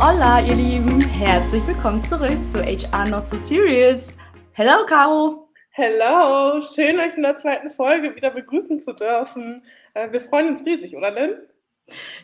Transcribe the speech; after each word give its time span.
Hola, 0.00 0.40
ihr 0.40 0.54
Lieben, 0.54 1.00
herzlich 1.00 1.66
willkommen 1.66 2.04
zurück 2.04 2.38
zu 2.44 2.62
HR 2.62 3.08
Not 3.08 3.26
So 3.26 3.36
Serious. 3.36 4.14
Hello, 4.52 4.86
Caro. 4.86 5.48
Hello, 5.70 6.60
schön 6.60 7.00
euch 7.00 7.16
in 7.16 7.24
der 7.24 7.34
zweiten 7.34 7.68
Folge 7.68 8.14
wieder 8.14 8.30
begrüßen 8.30 8.78
zu 8.78 8.92
dürfen. 8.92 9.60
Äh, 9.94 10.12
wir 10.12 10.20
freuen 10.20 10.50
uns 10.50 10.64
riesig, 10.64 10.96
oder 10.96 11.10
Lynn? 11.10 11.34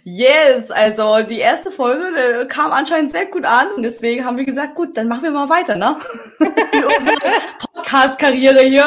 Yes, 0.05 0.71
also 0.71 1.23
die 1.23 1.41
erste 1.41 1.73
Folge 1.73 2.05
äh, 2.17 2.47
kam 2.47 2.71
anscheinend 2.71 3.11
sehr 3.11 3.27
gut 3.27 3.45
an 3.45 3.67
und 3.77 3.83
deswegen 3.83 4.25
haben 4.25 4.37
wir 4.37 4.45
gesagt, 4.45 4.77
gut, 4.77 4.97
dann 4.97 5.09
machen 5.09 5.25
wir 5.25 5.33
mal 5.33 5.49
weiter, 5.49 5.75
ne? 5.75 5.99
In 6.39 6.85
unserer 6.85 7.41
Podcast-Karriere 7.59 8.61
hier. 8.61 8.87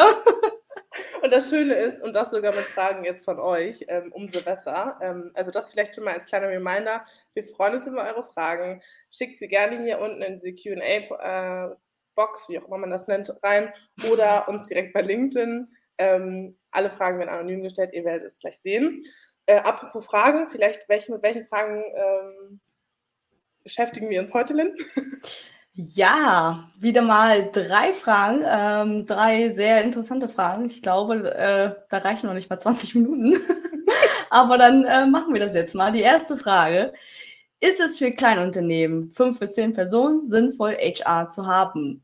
Und 1.22 1.32
das 1.32 1.50
Schöne 1.50 1.74
ist, 1.74 2.02
und 2.02 2.14
das 2.14 2.30
sogar 2.30 2.54
mit 2.54 2.64
Fragen 2.64 3.04
jetzt 3.04 3.24
von 3.24 3.38
euch, 3.40 3.84
ähm, 3.88 4.12
umso 4.12 4.42
besser. 4.44 4.98
Ähm, 5.02 5.30
also 5.34 5.50
das 5.50 5.70
vielleicht 5.70 5.94
schon 5.94 6.04
mal 6.04 6.14
als 6.14 6.26
kleiner 6.26 6.48
Reminder. 6.48 7.02
Wir 7.32 7.44
freuen 7.44 7.74
uns 7.74 7.86
über 7.86 8.04
eure 8.04 8.24
Fragen. 8.24 8.82
Schickt 9.10 9.40
sie 9.40 9.48
gerne 9.48 9.82
hier 9.82 10.00
unten 10.00 10.22
in 10.22 10.38
die 10.38 10.54
Q&A-Box, 10.54 12.48
wie 12.48 12.58
auch 12.58 12.66
immer 12.66 12.78
man 12.78 12.90
das 12.90 13.06
nennt, 13.08 13.32
rein 13.42 13.72
oder 14.10 14.48
uns 14.48 14.68
direkt 14.68 14.92
bei 14.92 15.02
LinkedIn. 15.02 15.68
Ähm, 15.98 16.56
alle 16.70 16.90
Fragen 16.90 17.18
werden 17.18 17.30
anonym 17.30 17.62
gestellt, 17.62 17.92
ihr 17.92 18.04
werdet 18.04 18.26
es 18.26 18.38
gleich 18.38 18.58
sehen. 18.58 19.02
Äh, 19.46 19.56
apropos 19.56 20.04
Fragen, 20.04 20.48
vielleicht 20.48 20.88
welche, 20.88 21.12
mit 21.12 21.22
welchen 21.22 21.46
Fragen 21.46 21.82
ähm, 21.94 22.60
beschäftigen 23.64 24.08
wir 24.10 24.20
uns 24.20 24.34
heute, 24.34 24.54
Lynn? 24.54 24.74
Ja, 25.80 26.68
wieder 26.80 27.02
mal 27.02 27.50
drei 27.52 27.92
Fragen, 27.92 28.42
ähm, 28.44 29.06
drei 29.06 29.50
sehr 29.52 29.84
interessante 29.84 30.28
Fragen. 30.28 30.66
Ich 30.66 30.82
glaube, 30.82 31.32
äh, 31.36 31.70
da 31.88 31.98
reichen 31.98 32.26
noch 32.26 32.34
nicht 32.34 32.50
mal 32.50 32.58
20 32.58 32.96
Minuten. 32.96 33.36
Aber 34.30 34.58
dann 34.58 34.82
äh, 34.82 35.06
machen 35.06 35.32
wir 35.32 35.40
das 35.40 35.54
jetzt 35.54 35.76
mal. 35.76 35.92
Die 35.92 36.00
erste 36.00 36.36
Frage. 36.36 36.92
Ist 37.60 37.78
es 37.78 37.98
für 37.98 38.10
Kleinunternehmen, 38.10 39.10
fünf 39.10 39.38
bis 39.38 39.54
zehn 39.54 39.72
Personen, 39.72 40.28
sinnvoll, 40.28 40.76
HR 40.80 41.28
zu 41.28 41.46
haben? 41.46 42.02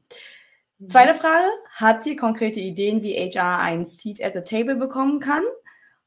Mhm. 0.78 0.88
Zweite 0.88 1.14
Frage. 1.14 1.48
Habt 1.74 2.06
ihr 2.06 2.16
konkrete 2.16 2.60
Ideen, 2.60 3.02
wie 3.02 3.16
HR 3.16 3.58
ein 3.58 3.86
Seat 3.86 4.22
at 4.22 4.34
the 4.34 4.42
Table 4.42 4.76
bekommen 4.76 5.18
kann? 5.18 5.42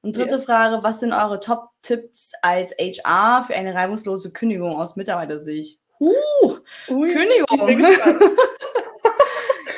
Und 0.01 0.15
dritte 0.15 0.35
yes. 0.35 0.45
Frage. 0.45 0.83
Was 0.83 1.01
sind 1.01 1.11
eure 1.11 1.41
Top-Tipps 1.41 2.31
als 2.41 2.71
HR 2.79 3.43
für 3.45 3.55
eine 3.55 3.75
reibungslose 3.75 4.31
Kündigung 4.31 4.77
aus 4.77 4.95
Mitarbeitersicht? 4.95 5.81
Uh, 5.99 6.57
Ui, 6.89 7.13
Kündigung. 7.13 7.69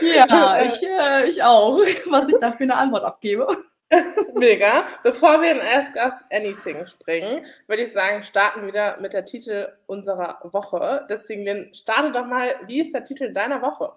Ich 0.02 0.16
ja, 0.16 0.62
ich, 0.64 0.84
äh, 0.84 1.30
ich 1.30 1.44
auch, 1.44 1.78
was 2.08 2.28
ich 2.30 2.40
da 2.40 2.52
für 2.52 2.64
eine 2.64 2.76
Antwort 2.76 3.04
abgebe. 3.04 3.48
Mega. 4.36 4.86
Bevor 5.04 5.42
wir 5.42 5.52
in 5.52 5.62
Ask 5.62 5.96
Us 5.96 6.14
Anything 6.32 6.86
springen, 6.86 7.46
würde 7.68 7.84
ich 7.84 7.94
sagen, 7.94 8.24
starten 8.24 8.68
wieder 8.68 9.00
mit 9.00 9.14
der 9.14 9.26
Titel 9.26 9.70
unserer 9.88 10.40
Woche. 10.44 11.08
Deswegen, 11.10 11.74
starte 11.74 12.12
doch 12.12 12.26
mal, 12.26 12.56
wie 12.68 12.82
ist 12.82 12.94
der 12.94 13.04
Titel 13.04 13.34
deiner 13.34 13.62
Woche? 13.62 13.94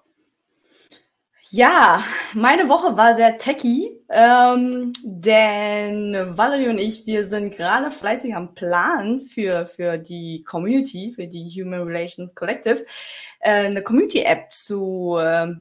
Ja, 1.54 2.02
meine 2.32 2.70
Woche 2.70 2.96
war 2.96 3.14
sehr 3.14 3.36
techy, 3.36 4.00
ähm, 4.08 4.94
denn 5.04 6.14
Valerie 6.34 6.68
und 6.70 6.78
ich, 6.78 7.06
wir 7.06 7.26
sind 7.28 7.54
gerade 7.54 7.90
fleißig 7.90 8.34
am 8.34 8.54
Plan 8.54 9.20
für, 9.20 9.66
für 9.66 9.98
die 9.98 10.44
Community, 10.44 11.12
für 11.14 11.26
die 11.26 11.50
Human 11.50 11.82
Relations 11.82 12.34
Collective, 12.34 12.86
äh, 13.40 13.66
eine 13.66 13.82
Community-App 13.82 14.50
zu, 14.50 15.18
äh, 15.20 15.52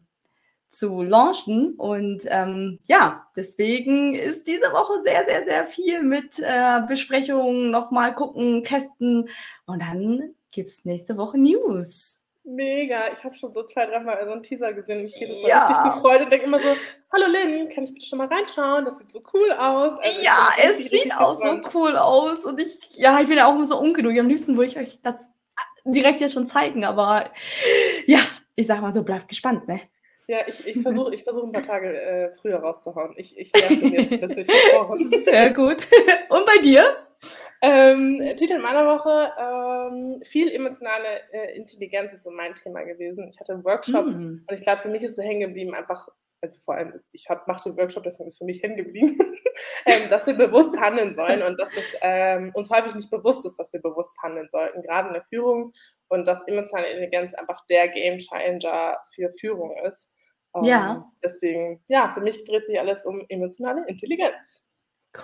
zu 0.69 1.03
launchen. 1.03 1.73
Und 1.75 2.21
ähm, 2.27 2.79
ja, 2.85 3.27
deswegen 3.35 4.15
ist 4.15 4.47
diese 4.47 4.71
Woche 4.71 5.01
sehr, 5.03 5.25
sehr, 5.25 5.43
sehr 5.43 5.65
viel 5.67 6.03
mit 6.03 6.39
äh, 6.39 6.79
Besprechungen, 6.87 7.69
nochmal 7.69 8.15
gucken, 8.15 8.63
testen 8.63 9.27
und 9.65 9.81
dann 9.81 10.35
gibt's 10.51 10.85
nächste 10.85 11.17
Woche 11.17 11.37
News. 11.37 12.20
Mega, 12.43 13.11
ich 13.11 13.23
habe 13.23 13.35
schon 13.35 13.53
so 13.53 13.63
zwei, 13.63 13.85
dreimal 13.85 14.19
so 14.25 14.31
einen 14.31 14.41
Teaser 14.41 14.73
gesehen 14.73 14.97
und 14.97 15.03
mich 15.03 15.15
jedes 15.15 15.39
Mal 15.39 15.47
ja. 15.47 15.65
richtig 15.65 15.93
gefreut 15.93 16.21
und 16.21 16.31
denke 16.31 16.45
immer 16.45 16.59
so, 16.59 16.75
hallo 17.13 17.25
Lynn, 17.27 17.69
kann 17.69 17.83
ich 17.83 17.93
bitte 17.93 18.05
schon 18.05 18.17
mal 18.17 18.27
reinschauen? 18.27 18.83
Das 18.83 18.97
sieht 18.97 19.11
so 19.11 19.21
cool 19.33 19.51
aus. 19.51 19.93
Also 19.99 20.21
ja, 20.21 20.49
es 20.57 20.89
sieht 20.89 21.13
auch 21.15 21.35
so 21.35 21.61
cool 21.75 21.95
aus 21.95 22.43
und 22.43 22.59
ich, 22.59 22.79
ja, 22.91 23.19
ich 23.21 23.27
bin 23.27 23.37
ja 23.37 23.45
auch 23.47 23.53
immer 23.53 23.65
so 23.65 23.79
ungeduldig. 23.79 24.19
Am 24.19 24.27
liebsten 24.27 24.57
würde 24.57 24.71
ich 24.71 24.77
euch 24.77 24.99
das 25.03 25.29
direkt 25.85 26.19
jetzt 26.19 26.33
schon 26.33 26.47
zeigen, 26.47 26.83
aber 26.83 27.29
ja, 28.07 28.19
ich 28.55 28.65
sag 28.65 28.81
mal 28.81 28.93
so, 28.93 29.03
bleibt 29.03 29.27
gespannt, 29.27 29.67
ne? 29.67 29.81
Ja, 30.27 30.39
ich, 30.47 30.65
ich 30.65 30.77
versuche 30.81 31.13
ich 31.13 31.23
versuch 31.23 31.43
ein 31.43 31.51
paar 31.51 31.61
Tage 31.61 31.93
äh, 31.93 32.31
früher 32.35 32.57
rauszuhauen. 32.57 33.13
Ich, 33.17 33.37
ich 33.37 33.51
nerv 33.53 33.69
jetzt 33.69 34.13
ein 34.13 34.19
bisschen. 34.19 34.47
Sehr 35.25 35.53
gut. 35.53 35.77
Und 36.29 36.45
bei 36.45 36.57
dir? 36.63 37.07
Ähm, 37.63 38.19
Titel 38.37 38.57
meiner 38.57 38.87
Woche, 38.87 39.31
ähm, 39.37 40.23
viel 40.23 40.51
emotionale 40.51 41.21
äh, 41.31 41.55
Intelligenz 41.55 42.11
ist 42.11 42.23
so 42.23 42.31
mein 42.31 42.55
Thema 42.55 42.81
gewesen. 42.83 43.27
Ich 43.29 43.39
hatte 43.39 43.53
einen 43.53 43.63
Workshop 43.63 44.07
mm. 44.07 44.45
und 44.47 44.51
ich 44.51 44.61
glaube, 44.61 44.81
für 44.81 44.89
mich 44.89 45.03
ist 45.03 45.15
so 45.15 45.21
hängen 45.21 45.41
geblieben, 45.41 45.75
einfach, 45.75 46.07
also 46.41 46.59
vor 46.65 46.73
allem, 46.73 46.99
ich 47.11 47.29
hab, 47.29 47.47
mache 47.47 47.69
den 47.69 47.77
Workshop, 47.77 48.03
deswegen 48.03 48.29
ist 48.29 48.39
für 48.39 48.45
mich 48.45 48.63
hängen 48.63 48.77
geblieben, 48.77 49.15
ähm, 49.85 50.09
dass 50.09 50.25
wir 50.25 50.33
bewusst 50.33 50.75
handeln 50.79 51.13
sollen 51.13 51.43
und 51.43 51.59
dass 51.59 51.69
es 51.77 51.85
ähm, 52.01 52.51
uns 52.55 52.71
häufig 52.71 52.95
nicht 52.95 53.11
bewusst 53.11 53.45
ist, 53.45 53.59
dass 53.59 53.71
wir 53.71 53.81
bewusst 53.81 54.17
handeln 54.23 54.47
sollten, 54.49 54.81
gerade 54.81 55.09
in 55.09 55.13
der 55.13 55.25
Führung 55.25 55.71
und 56.07 56.27
dass 56.27 56.47
emotionale 56.47 56.89
Intelligenz 56.89 57.35
einfach 57.35 57.63
der 57.69 57.89
Game 57.89 58.17
Changer 58.17 58.97
für 59.13 59.31
Führung 59.39 59.77
ist. 59.85 60.09
ja. 60.63 60.95
Ähm, 60.95 61.03
deswegen, 61.23 61.83
ja, 61.89 62.09
für 62.09 62.21
mich 62.21 62.43
dreht 62.43 62.65
sich 62.65 62.79
alles 62.79 63.05
um 63.05 63.23
emotionale 63.29 63.85
Intelligenz. 63.87 64.65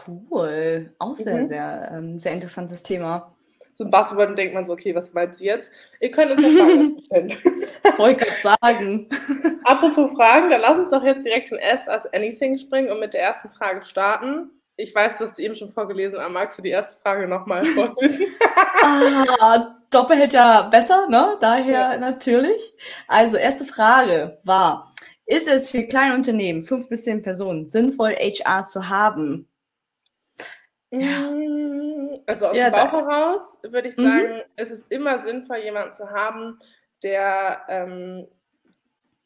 Cool. 0.05 0.93
Auch 0.99 1.15
sehr, 1.15 1.43
Mhm. 1.43 1.47
sehr, 1.47 1.89
ähm, 1.93 2.19
sehr 2.19 2.33
interessantes 2.33 2.83
Thema. 2.83 3.33
So 3.71 3.85
ein 3.85 3.91
Buzzword 3.91 4.37
denkt 4.37 4.53
man 4.53 4.65
so: 4.65 4.73
„Okay, 4.73 4.93
was 4.95 5.13
meint 5.13 5.35
sie 5.35 5.45
jetzt?“ 5.45 5.71
Ihr 6.01 6.11
könnt 6.11 6.31
uns 6.31 6.41
ja 6.41 6.49
Fragen 6.49 6.97
stellen. 7.05 7.33
Wollte 7.97 8.25
sagen. 8.25 9.09
Apropos 9.63 10.11
Fragen, 10.11 10.49
dann 10.49 10.61
lass 10.61 10.77
uns 10.77 10.91
doch 10.91 11.03
jetzt 11.03 11.25
direkt 11.25 11.51
in 11.51 11.59
Ask 11.59 11.87
Us 11.87 12.05
Anything 12.13 12.57
springen 12.57 12.89
und 12.91 12.99
mit 12.99 13.13
der 13.13 13.21
ersten 13.21 13.49
Frage 13.49 13.83
starten. 13.83 14.51
Ich 14.77 14.93
weiß, 14.93 15.17
du 15.17 15.23
hast 15.25 15.35
sie 15.37 15.43
eben 15.45 15.55
schon 15.55 15.71
vorgelesen, 15.71 16.19
aber 16.19 16.29
magst 16.29 16.57
du 16.57 16.61
die 16.61 16.69
erste 16.69 16.99
Frage 17.01 17.27
noch 17.27 17.45
mal 17.45 17.63
vorlesen? 17.65 18.27
Ah, 18.81 19.75
doppelt 19.89 20.33
ja 20.33 20.63
besser, 20.63 21.07
ne? 21.09 21.37
Daher 21.39 21.93
Ja. 21.93 21.97
natürlich. 21.97 22.75
Also, 23.07 23.37
erste 23.37 23.65
Frage 23.65 24.39
war: 24.43 24.93
Ist 25.25 25.47
es 25.47 25.69
für 25.69 25.83
kleine 25.83 26.13
Unternehmen, 26.15 26.63
5 26.63 26.89
bis 26.89 27.03
10 27.03 27.21
Personen, 27.21 27.67
sinnvoll, 27.69 28.15
HR 28.15 28.63
zu 28.63 28.89
haben? 28.89 29.47
Ja. 30.91 31.29
Hm, 31.29 32.19
also 32.25 32.47
aus 32.47 32.57
ja, 32.57 32.69
dem 32.69 32.73
Bauch 32.73 32.91
heraus 32.91 33.57
würde 33.63 33.87
ich 33.87 33.97
mhm. 33.97 34.03
sagen, 34.03 34.33
mhm. 34.35 34.41
es 34.55 34.71
ist 34.71 34.91
immer 34.91 35.21
sinnvoll, 35.21 35.57
jemanden 35.57 35.93
zu 35.95 36.09
haben, 36.09 36.59
der 37.03 37.61
ähm, 37.67 38.27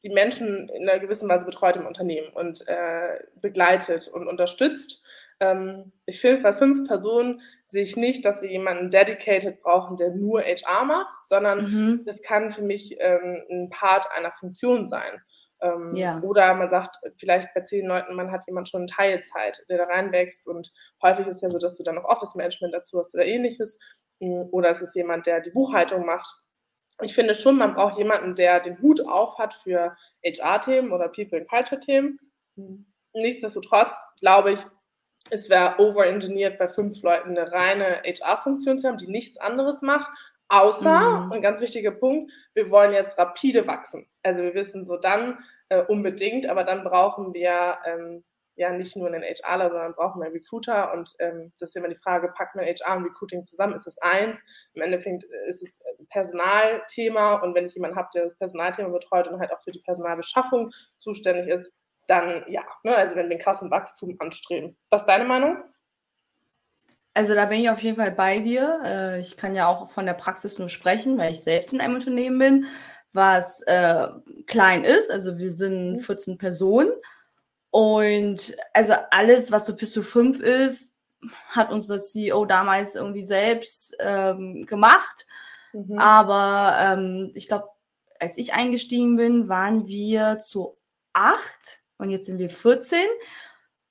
die 0.03 0.09
Menschen 0.09 0.67
in 0.69 0.89
einer 0.89 0.99
gewissen 0.99 1.29
Weise 1.29 1.45
betreut 1.45 1.77
im 1.77 1.85
Unternehmen 1.85 2.29
und 2.33 2.67
äh, 2.67 3.19
begleitet 3.41 4.07
und 4.07 4.27
unterstützt. 4.27 5.03
Ähm, 5.39 5.91
ich 6.05 6.19
finde, 6.19 6.41
bei 6.41 6.53
fünf 6.53 6.87
Personen 6.87 7.41
sehe 7.65 7.83
ich 7.83 7.95
nicht, 7.95 8.25
dass 8.25 8.41
wir 8.41 8.49
jemanden 8.49 8.89
dedicated 8.89 9.61
brauchen, 9.61 9.97
der 9.97 10.09
nur 10.09 10.41
HR 10.41 10.85
macht, 10.85 11.15
sondern 11.29 11.71
mhm. 11.71 12.05
das 12.05 12.21
kann 12.21 12.51
für 12.51 12.63
mich 12.63 12.97
ähm, 12.99 13.43
ein 13.49 13.69
Part 13.69 14.07
einer 14.15 14.31
Funktion 14.31 14.87
sein. 14.87 15.21
Ähm, 15.61 15.95
ja. 15.95 16.19
Oder 16.21 16.53
man 16.55 16.69
sagt, 16.69 16.97
vielleicht 17.17 17.53
bei 17.53 17.61
zehn 17.61 17.85
Leuten, 17.85 18.15
man 18.15 18.31
hat 18.31 18.45
jemand 18.47 18.67
schon 18.69 18.87
Teilzeit, 18.87 19.63
der 19.69 19.77
da 19.77 19.83
reinwächst 19.85 20.47
und 20.47 20.71
häufig 21.01 21.27
ist 21.27 21.35
es 21.37 21.41
ja 21.41 21.49
so, 21.49 21.59
dass 21.59 21.77
du 21.77 21.83
dann 21.83 21.95
noch 21.95 22.05
Office-Management 22.05 22.73
dazu 22.73 22.97
hast 22.97 23.13
oder 23.13 23.25
ähnliches. 23.25 23.77
Mm, 24.19 24.43
oder 24.51 24.69
es 24.69 24.81
ist 24.81 24.95
jemand, 24.95 25.27
der 25.27 25.39
die 25.39 25.51
Buchhaltung 25.51 26.05
macht. 26.05 26.41
Ich 27.01 27.13
finde 27.13 27.35
schon, 27.35 27.57
man 27.57 27.73
braucht 27.73 27.97
jemanden, 27.97 28.35
der 28.35 28.59
den 28.59 28.81
Hut 28.81 29.05
auf 29.07 29.37
hat 29.37 29.53
für 29.53 29.95
HR-Themen 30.25 30.91
oder 30.91 31.09
People-and-Culture-Themen. 31.09 32.19
Mm. 32.55 32.85
Nichtsdestotrotz 33.13 33.99
glaube 34.19 34.53
ich, 34.53 34.59
es 35.29 35.49
wäre 35.49 35.75
overengineert, 35.79 36.57
bei 36.57 36.67
fünf 36.67 37.01
Leuten 37.03 37.29
eine 37.29 37.51
reine 37.51 38.01
HR-Funktion 38.03 38.79
zu 38.79 38.87
haben, 38.87 38.97
die 38.97 39.07
nichts 39.07 39.37
anderes 39.37 39.81
macht, 39.81 40.11
Außer, 40.51 40.99
mhm. 40.99 41.31
ein 41.31 41.41
ganz 41.41 41.61
wichtiger 41.61 41.91
Punkt, 41.91 42.29
wir 42.53 42.69
wollen 42.71 42.91
jetzt 42.91 43.17
rapide 43.17 43.65
wachsen. 43.67 44.05
Also 44.21 44.43
wir 44.43 44.53
wissen 44.53 44.83
so 44.83 44.97
dann 44.97 45.39
äh, 45.69 45.81
unbedingt, 45.81 46.45
aber 46.45 46.65
dann 46.65 46.83
brauchen 46.83 47.33
wir 47.33 47.77
ähm, 47.85 48.25
ja 48.55 48.69
nicht 48.73 48.97
nur 48.97 49.07
einen 49.07 49.23
HRler, 49.23 49.69
sondern 49.69 49.93
brauchen 49.93 50.19
wir 50.19 50.25
einen 50.25 50.35
Recruiter. 50.35 50.91
Und 50.91 51.13
ähm, 51.19 51.53
das 51.57 51.69
ist 51.69 51.77
immer 51.77 51.87
die 51.87 51.95
Frage, 51.95 52.33
packt 52.35 52.55
man 52.55 52.65
HR 52.65 52.97
und 52.97 53.05
Recruiting 53.05 53.45
zusammen? 53.45 53.75
Ist 53.75 53.87
es 53.87 53.97
eins? 53.99 54.43
Im 54.73 54.81
Endeffekt 54.81 55.23
ist 55.47 55.63
es 55.63 55.79
ein 55.97 56.05
Personalthema. 56.07 57.35
Und 57.35 57.55
wenn 57.55 57.65
ich 57.65 57.75
jemanden 57.75 57.95
habe, 57.95 58.09
der 58.13 58.23
das 58.23 58.37
Personalthema 58.37 58.89
betreut 58.89 59.29
und 59.29 59.39
halt 59.39 59.53
auch 59.53 59.63
für 59.63 59.71
die 59.71 59.81
Personalbeschaffung 59.81 60.71
zuständig 60.97 61.47
ist, 61.47 61.73
dann 62.07 62.43
ja, 62.47 62.63
ne? 62.83 62.93
also 62.97 63.15
wenn 63.15 63.29
wir 63.29 63.35
einen 63.35 63.39
krassen 63.39 63.71
Wachstum 63.71 64.17
anstreben. 64.19 64.77
Was 64.89 65.03
ist 65.03 65.07
deine 65.07 65.23
Meinung? 65.23 65.63
Also 67.13 67.35
da 67.35 67.45
bin 67.45 67.59
ich 67.59 67.69
auf 67.69 67.81
jeden 67.81 67.97
Fall 67.97 68.11
bei 68.11 68.39
dir. 68.39 68.79
Äh, 68.83 69.19
ich 69.19 69.35
kann 69.35 69.55
ja 69.55 69.67
auch 69.67 69.91
von 69.91 70.05
der 70.05 70.13
Praxis 70.13 70.59
nur 70.59 70.69
sprechen, 70.69 71.17
weil 71.17 71.31
ich 71.31 71.41
selbst 71.41 71.73
in 71.73 71.81
einem 71.81 71.95
Unternehmen 71.95 72.39
bin, 72.39 72.65
was 73.13 73.61
äh, 73.63 74.07
klein 74.47 74.83
ist. 74.83 75.11
Also 75.11 75.37
wir 75.37 75.51
sind 75.51 75.99
14 75.99 76.33
mhm. 76.33 76.37
Personen. 76.37 76.91
Und 77.69 78.55
also 78.73 78.93
alles, 79.11 79.51
was 79.51 79.65
so 79.65 79.75
bis 79.75 79.91
zu 79.91 80.03
fünf 80.03 80.39
ist, 80.39 80.93
hat 81.49 81.71
uns 81.71 81.87
das 81.87 82.11
CEO 82.11 82.45
damals 82.45 82.95
irgendwie 82.95 83.25
selbst 83.25 83.95
ähm, 83.99 84.65
gemacht. 84.65 85.25
Mhm. 85.73 85.97
Aber 85.97 86.75
ähm, 86.79 87.31
ich 87.33 87.47
glaube, 87.47 87.69
als 88.19 88.37
ich 88.37 88.53
eingestiegen 88.53 89.15
bin, 89.15 89.49
waren 89.49 89.87
wir 89.87 90.39
zu 90.39 90.77
acht 91.13 91.81
und 91.97 92.09
jetzt 92.09 92.25
sind 92.25 92.39
wir 92.39 92.49
14. 92.49 92.99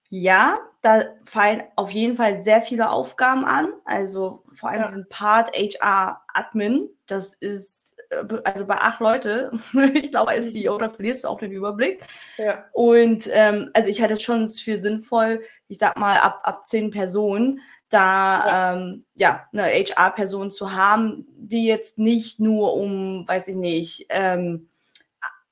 Ja, 0.09 0.59
da 0.83 1.05
fallen 1.25 1.63
auf 1.77 1.91
jeden 1.91 2.17
Fall 2.17 2.39
sehr 2.39 2.63
viele 2.63 2.91
Aufgaben 2.91 3.45
an. 3.45 3.69
Also 3.85 4.45
vor 4.55 4.71
allem 4.71 4.81
ja. 4.81 4.87
diesen 4.87 5.09
Part 5.09 5.51
HR 5.55 6.23
Admin, 6.33 6.89
das 7.07 7.35
ist 7.35 7.95
äh, 8.11 8.25
also 8.45 8.67
bei 8.67 8.77
acht 8.77 9.01
Leute, 9.01 9.53
ich 9.95 10.11
glaube, 10.11 10.31
als 10.31 10.53
CEO, 10.53 10.79
da 10.79 10.89
verlierst 10.89 11.25
du 11.25 11.29
auch 11.29 11.39
den 11.39 11.53
Überblick. 11.53 12.03
Ja. 12.39 12.65
Und 12.73 13.29
ähm, 13.33 13.71
also 13.75 13.89
ich 13.89 14.01
halte 14.01 14.15
es 14.15 14.23
schon 14.23 14.49
für 14.49 14.79
sinnvoll, 14.79 15.43
ich 15.69 15.79
sag 15.79 15.97
mal, 15.99 16.19
ab, 16.19 16.41
ab 16.45 16.67
zehn 16.67 16.91
Personen 16.91 17.61
da 17.91 18.47
ja, 18.47 18.73
ähm, 18.75 19.05
ja 19.17 19.49
eine 19.53 19.65
HR-Person 19.65 20.51
zu 20.51 20.73
haben, 20.73 21.27
die 21.37 21.67
jetzt 21.67 21.99
nicht 21.99 22.39
nur 22.39 22.75
um, 22.75 23.27
weiß 23.27 23.49
ich 23.49 23.57
nicht, 23.57 24.07
ähm, 24.09 24.71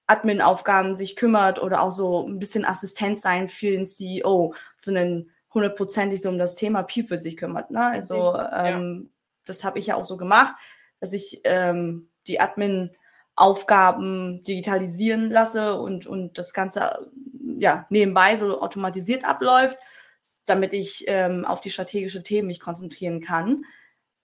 Admin-Aufgaben 0.08 0.96
sich 0.96 1.14
kümmert 1.14 1.62
oder 1.62 1.82
auch 1.82 1.92
so 1.92 2.26
ein 2.26 2.38
bisschen 2.38 2.64
Assistent 2.64 3.20
sein 3.20 3.48
für 3.48 3.70
den 3.70 3.86
CEO, 3.86 4.54
sondern 4.76 5.30
hundertprozentig 5.54 6.20
so 6.20 6.28
um 6.28 6.38
das 6.38 6.56
Thema 6.56 6.82
People 6.82 7.18
sich 7.18 7.36
kümmert. 7.36 7.70
Ne? 7.70 7.86
Also 7.86 8.36
ähm, 8.36 9.10
das 9.44 9.64
habe 9.64 9.78
ich 9.78 9.86
ja 9.86 9.94
auch 9.94 10.04
so 10.04 10.16
gemacht, 10.16 10.54
dass 11.00 11.12
ich 11.12 11.40
ähm, 11.44 12.08
die 12.26 12.40
Admin-Aufgaben 12.40 14.42
digitalisieren 14.44 15.30
lasse 15.30 15.80
und, 15.80 16.06
und 16.06 16.38
das 16.38 16.52
Ganze 16.52 17.10
ja 17.58 17.86
nebenbei 17.88 18.36
so 18.36 18.60
automatisiert 18.60 19.24
abläuft 19.24 19.78
damit 20.48 20.72
ich 20.72 21.04
ähm, 21.06 21.44
auf 21.44 21.60
die 21.60 21.70
strategischen 21.70 22.24
Themen 22.24 22.48
mich 22.48 22.60
konzentrieren 22.60 23.20
kann. 23.20 23.64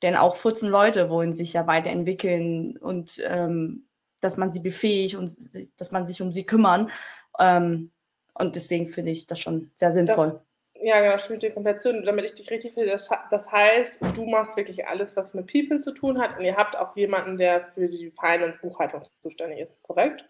Denn 0.03 0.17
auch 0.17 0.37
14 0.37 0.69
Leute 0.69 1.09
wollen 1.09 1.35
sich 1.35 1.53
ja 1.53 1.67
weiterentwickeln 1.67 2.77
und 2.77 3.23
ähm, 3.25 3.87
dass 4.25 4.37
man 4.39 4.51
sie 4.51 4.61
befähigt 4.61 5.17
und 5.17 5.33
dass 5.77 5.93
man 5.93 6.07
sich 6.07 6.23
um 6.23 6.33
sie 6.33 6.45
kümmern. 6.45 6.91
Ähm, 7.39 7.91
und 8.33 8.57
deswegen 8.57 8.89
finde 8.89 9.11
ich 9.13 9.27
das 9.27 9.39
schon 9.39 9.71
sehr 9.75 9.93
sinnvoll. 9.93 10.41
Das, 10.75 10.83
ja, 10.83 11.01
genau, 11.01 11.19
stimmt 11.19 11.43
dir 11.43 11.53
komplett 11.53 11.83
zu. 11.83 12.03
Damit 12.03 12.25
ich 12.25 12.35
dich 12.35 12.51
richtig 12.51 12.75
finde, 12.75 12.91
das, 12.91 13.11
das, 13.31 13.53
heißt, 13.53 14.01
du 14.17 14.27
machst 14.27 14.57
wirklich 14.57 14.89
alles, 14.89 15.17
was 15.17 15.35
mit 15.35 15.51
People 15.51 15.81
zu 15.81 15.93
tun 15.93 16.21
hat 16.21 16.39
und 16.39 16.45
ihr 16.45 16.57
habt 16.57 16.77
auch 16.77 16.97
jemanden, 16.97 17.37
der 17.37 17.69
für 17.75 17.89
die 17.89 18.11
Finance-Buchhaltung 18.11 19.03
zuständig 19.23 19.61
ist, 19.61 19.83
korrekt? 19.83 20.29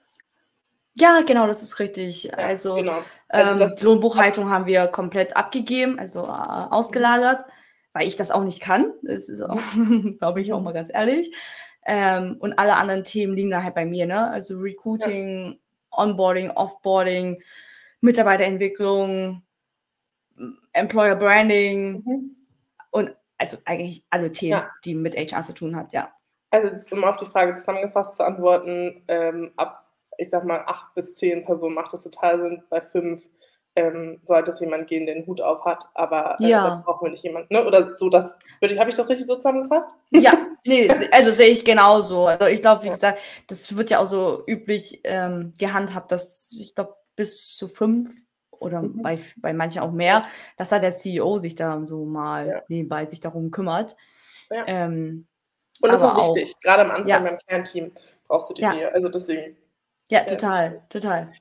Ja, 0.95 1.23
genau, 1.27 1.47
das 1.47 1.63
ist 1.63 1.81
richtig. 1.81 2.25
Ja, 2.25 2.35
also, 2.35 2.75
genau. 2.75 3.03
also 3.29 3.65
ähm, 3.65 3.73
Lohnbuchhaltung 3.81 4.51
haben 4.51 4.67
wir 4.67 4.87
komplett 4.87 5.37
abgegeben, 5.37 5.99
also 5.99 6.21
äh, 6.21 6.27
ausgelagert, 6.27 7.45
weil 7.93 8.07
ich 8.07 8.17
das 8.17 8.31
auch 8.31 8.45
nicht 8.45 8.61
kann. 8.61 8.93
Das 9.03 9.29
ist 9.29 9.41
auch, 9.41 9.61
glaube 10.19 10.41
ich, 10.41 10.53
auch 10.53 10.61
mal 10.61 10.73
ganz 10.73 10.91
ehrlich. 10.93 11.33
Ähm, 11.87 12.37
und 12.41 12.59
alle 12.59 12.77
anderen 12.77 13.05
Themen 13.05 13.35
liegen 13.35 13.51
da 13.51 13.63
halt 13.63 13.75
bei 13.75 13.85
mir, 13.85 14.07
ne? 14.07 14.31
Also 14.31 14.59
Recruiting, 14.59 15.53
ja. 15.53 15.57
Onboarding, 15.91 16.51
Offboarding, 16.51 17.43
Mitarbeiterentwicklung, 18.01 19.43
Employer 20.73 21.17
Branding 21.17 22.03
mhm. 22.05 22.37
und 22.91 23.15
also 23.39 23.59
eigentlich 23.65 24.05
alle 24.11 24.33
Themen, 24.33 24.53
ja. 24.53 24.71
die 24.85 24.95
mit 24.95 25.17
HR 25.17 25.43
zu 25.43 25.53
tun 25.53 25.77
hat, 25.77 25.93
ja. 25.93 26.13
Also 26.51 26.69
um 26.95 27.05
auf 27.05 27.17
die 27.17 27.27
Frage 27.27 27.57
zusammengefasst 27.57 28.17
zu 28.17 28.25
antworten, 28.25 29.03
ähm, 29.09 29.53
ab 29.57 29.85
ich 30.19 30.31
sag 30.31 30.45
mal, 30.45 30.63
acht 30.67 30.95
bis 30.95 31.15
zehn 31.15 31.45
Personen 31.45 31.75
macht 31.75 31.93
das 31.93 32.03
total 32.03 32.41
Sinn. 32.41 32.63
Bei 32.71 32.81
fünf 32.81 33.23
ähm, 33.77 34.21
sollte 34.23 34.53
es 34.53 34.61
jemand 34.61 34.87
gehen, 34.87 35.07
der 35.07 35.15
den 35.17 35.27
Hut 35.27 35.41
auf 35.41 35.65
hat, 35.65 35.85
aber 35.95 36.37
äh, 36.41 36.49
ja. 36.49 36.69
da 36.69 36.83
brauchen 36.85 37.07
wir 37.07 37.11
nicht 37.11 37.25
jemanden. 37.25 37.53
Ne? 37.53 37.65
Oder 37.65 37.97
so, 37.97 38.09
das 38.09 38.33
habe 38.63 38.89
ich 38.89 38.97
das 38.97 39.09
richtig 39.09 39.27
so 39.27 39.37
zusammengefasst? 39.37 39.91
Ja, 40.11 40.33
nee, 40.65 40.89
also 41.13 41.33
sehe 41.33 41.49
ich 41.49 41.65
genauso. 41.65 42.27
Also 42.27 42.47
ich 42.47 42.61
glaube, 42.61 42.85
wie 42.85 42.91
gesagt, 42.91 43.19
das 43.47 43.77
wird 43.77 43.91
ja 43.91 43.99
auch 44.01 44.07
so 44.07 44.43
üblich 44.47 45.01
ähm, 45.05 45.55
gehandhabt, 45.59 46.13
dass 46.13 46.55
ich 46.59 46.75
glaube, 46.75 46.97
bis 47.17 47.55
zu 47.55 47.69
fünf 47.69 48.11
oder 48.51 48.83
mhm. 48.83 49.03
bei, 49.03 49.19
bei 49.37 49.53
manchen 49.53 49.83
auch 49.83 49.93
mehr, 49.93 50.27
dass 50.57 50.71
da 50.71 50.79
der 50.79 50.93
CEO 50.93 51.39
sich 51.39 51.55
da 51.55 51.83
so 51.87 52.05
mal 52.05 52.49
ja. 52.49 52.63
nebenbei 52.69 53.07
sich 53.07 53.21
darum 53.21 53.51
kümmert. 53.51 53.97
Ja. 54.51 54.65
Ähm, 54.67 55.27
und 55.81 55.91
das 55.91 56.01
ist 56.01 56.07
auch 56.07 56.35
wichtig, 56.35 56.55
auch, 56.57 56.61
gerade 56.61 56.83
am 56.85 56.91
Anfang 56.91 57.09
ja. 57.09 57.19
beim 57.19 57.39
Kernteam 57.49 57.93
brauchst 58.27 58.51
du 58.51 58.55
die 58.55 58.63
ja. 58.63 58.73
Also 58.93 59.09
deswegen 59.09 59.57
ja, 60.09 60.21
total, 60.25 60.75
wichtig. 60.75 60.89
total. 60.91 61.33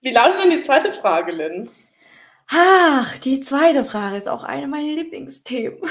Wie 0.00 0.12
lautet 0.12 0.40
denn 0.40 0.50
die 0.50 0.62
zweite 0.62 0.92
Frage, 0.92 1.32
Lynn? 1.32 1.70
Ach, 2.50 3.18
die 3.18 3.40
zweite 3.40 3.84
Frage 3.84 4.16
ist 4.16 4.28
auch 4.28 4.44
eine 4.44 4.68
meiner 4.68 4.92
Lieblingsthemen. 4.92 5.80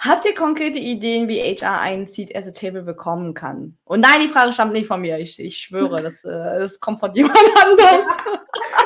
Habt 0.00 0.24
ihr 0.24 0.34
konkrete 0.34 0.78
Ideen, 0.78 1.28
wie 1.28 1.40
HR 1.40 1.80
einen 1.80 2.06
Seat 2.06 2.34
as 2.34 2.48
a 2.48 2.50
Table 2.50 2.82
bekommen 2.82 3.34
kann? 3.34 3.76
Und 3.84 4.00
nein, 4.00 4.20
die 4.22 4.28
Frage 4.28 4.52
stammt 4.52 4.72
nicht 4.72 4.86
von 4.86 5.00
mir. 5.00 5.18
Ich, 5.18 5.38
ich 5.38 5.58
schwöre, 5.58 6.02
das, 6.02 6.24
äh, 6.24 6.58
das 6.58 6.80
kommt 6.80 7.00
von 7.00 7.14
jemand 7.14 7.38
anders. 7.38 8.06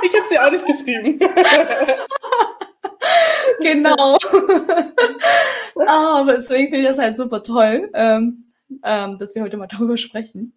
ich 0.02 0.14
habe 0.14 0.28
sie 0.28 0.38
auch 0.38 0.50
nicht 0.50 0.66
geschrieben. 0.66 1.18
genau. 3.60 4.18
Aber 5.86 6.36
deswegen 6.36 6.70
finde 6.70 6.80
ich 6.80 6.88
das 6.88 6.98
halt 6.98 7.16
super 7.16 7.42
toll, 7.42 7.90
ähm, 7.94 8.44
ähm, 8.82 9.18
dass 9.18 9.34
wir 9.34 9.42
heute 9.42 9.56
mal 9.56 9.68
darüber 9.68 9.96
sprechen 9.96 10.56